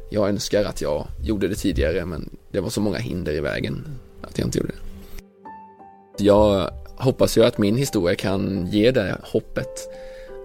Jag 0.09 0.29
önskar 0.29 0.65
att 0.65 0.81
jag 0.81 1.07
gjorde 1.23 1.47
det 1.47 1.55
tidigare 1.55 2.05
men 2.05 2.29
det 2.51 2.59
var 2.59 2.69
så 2.69 2.81
många 2.81 2.97
hinder 2.97 3.33
i 3.33 3.39
vägen 3.39 3.85
att 4.21 4.37
jag 4.37 4.47
inte 4.47 4.57
gjorde 4.57 4.71
det. 4.71 4.92
Jag 6.17 6.69
hoppas 6.97 7.37
ju 7.37 7.43
att 7.43 7.57
min 7.57 7.75
historia 7.75 8.15
kan 8.15 8.67
ge 8.67 8.91
det 8.91 9.17
hoppet 9.23 9.89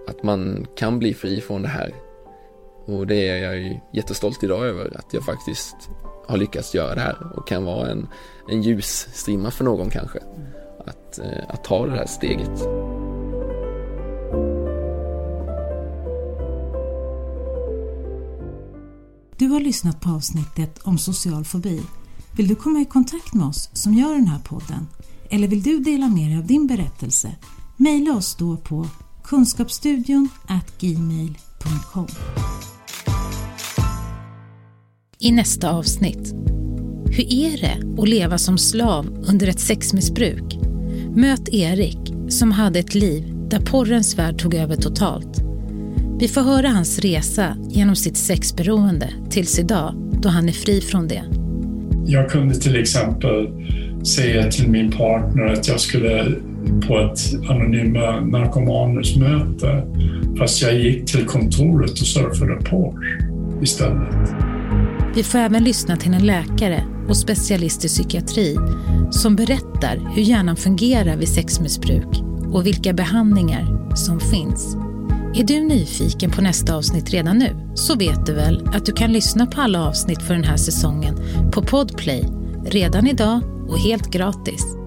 att 0.07 0.23
man 0.23 0.67
kan 0.75 0.99
bli 0.99 1.13
fri 1.13 1.41
från 1.41 1.61
det 1.61 1.67
här. 1.67 1.95
Och 2.85 3.07
det 3.07 3.29
är 3.29 3.37
jag 3.37 3.57
ju 3.57 3.79
jättestolt 3.93 4.43
idag 4.43 4.65
över 4.65 4.97
att 4.97 5.13
jag 5.13 5.25
faktiskt 5.25 5.75
har 6.27 6.37
lyckats 6.37 6.75
göra 6.75 6.95
det 6.95 7.01
här 7.01 7.17
och 7.35 7.47
kan 7.47 7.65
vara 7.65 7.89
en, 7.89 8.07
en 8.49 8.61
ljusstrimma 8.61 9.51
för 9.51 9.63
någon 9.63 9.89
kanske. 9.89 10.19
Att, 10.85 11.19
eh, 11.19 11.43
att 11.49 11.63
ta 11.63 11.85
det 11.85 11.91
här 11.91 12.05
steget. 12.05 12.59
Du 19.37 19.47
har 19.47 19.59
lyssnat 19.59 20.01
på 20.01 20.09
avsnittet 20.09 20.79
om 20.83 20.97
social 20.97 21.45
fobi. 21.45 21.81
Vill 22.37 22.47
du 22.47 22.55
komma 22.55 22.79
i 22.79 22.85
kontakt 22.85 23.33
med 23.33 23.47
oss 23.47 23.69
som 23.73 23.93
gör 23.93 24.13
den 24.13 24.27
här 24.27 24.39
podden? 24.39 24.87
Eller 25.31 25.47
vill 25.47 25.63
du 25.63 25.79
dela 25.79 26.07
med 26.07 26.29
dig 26.29 26.37
av 26.37 26.47
din 26.47 26.67
berättelse? 26.67 27.35
Maila 27.77 28.11
oss 28.11 28.35
då 28.35 28.57
på 28.57 28.87
kunskapsstudion 29.23 30.29
gmail.com. 30.79 32.07
I 35.19 35.31
nästa 35.31 35.71
avsnitt. 35.71 36.33
Hur 37.05 37.33
är 37.33 37.61
det 37.61 38.01
att 38.01 38.09
leva 38.09 38.37
som 38.37 38.57
slav 38.57 39.25
under 39.27 39.47
ett 39.47 39.59
sexmissbruk? 39.59 40.59
Möt 41.15 41.49
Erik 41.49 42.13
som 42.29 42.51
hade 42.51 42.79
ett 42.79 42.95
liv 42.95 43.33
där 43.49 43.59
porrens 43.59 44.17
värld 44.17 44.41
tog 44.41 44.53
över 44.53 44.75
totalt. 44.75 45.41
Vi 46.19 46.27
får 46.27 46.41
höra 46.41 46.69
hans 46.69 46.99
resa 46.99 47.57
genom 47.69 47.95
sitt 47.95 48.17
sexberoende 48.17 49.13
tills 49.29 49.59
idag 49.59 49.93
då 50.21 50.29
han 50.29 50.49
är 50.49 50.53
fri 50.53 50.81
från 50.81 51.07
det. 51.07 51.23
Jag 52.05 52.29
kunde 52.29 52.55
till 52.55 52.75
exempel 52.75 53.47
säga 54.03 54.51
till 54.51 54.69
min 54.69 54.91
partner 54.91 55.45
att 55.45 55.67
jag 55.67 55.79
skulle 55.79 56.31
på 56.87 56.99
ett 56.99 57.49
anonyma 57.49 58.19
narkomanusmöte 58.19 59.83
fast 60.39 60.61
jag 60.61 60.79
gick 60.79 61.05
till 61.05 61.25
kontoret 61.25 61.91
och 61.91 61.97
surfade 61.97 62.55
porr 62.55 63.19
istället. 63.61 64.15
Vi 65.15 65.23
får 65.23 65.39
även 65.39 65.63
lyssna 65.63 65.97
till 65.97 66.13
en 66.13 66.25
läkare 66.25 66.83
och 67.07 67.17
specialist 67.17 67.85
i 67.85 67.87
psykiatri 67.87 68.57
som 69.11 69.35
berättar 69.35 70.11
hur 70.15 70.21
hjärnan 70.21 70.55
fungerar 70.55 71.15
vid 71.15 71.29
sexmissbruk 71.29 72.23
och 72.51 72.65
vilka 72.65 72.93
behandlingar 72.93 73.95
som 73.95 74.19
finns. 74.19 74.75
Är 75.35 75.43
du 75.43 75.59
nyfiken 75.59 76.31
på 76.31 76.41
nästa 76.41 76.75
avsnitt 76.75 77.09
redan 77.09 77.37
nu 77.37 77.55
så 77.75 77.95
vet 77.95 78.25
du 78.25 78.33
väl 78.33 78.67
att 78.73 78.85
du 78.85 78.91
kan 78.91 79.13
lyssna 79.13 79.45
på 79.45 79.61
alla 79.61 79.87
avsnitt 79.87 80.21
för 80.21 80.33
den 80.33 80.43
här 80.43 80.57
säsongen 80.57 81.15
på 81.51 81.61
Podplay 81.61 82.25
redan 82.65 83.07
idag 83.07 83.41
och 83.71 83.79
helt 83.79 84.11
gratis. 84.11 84.78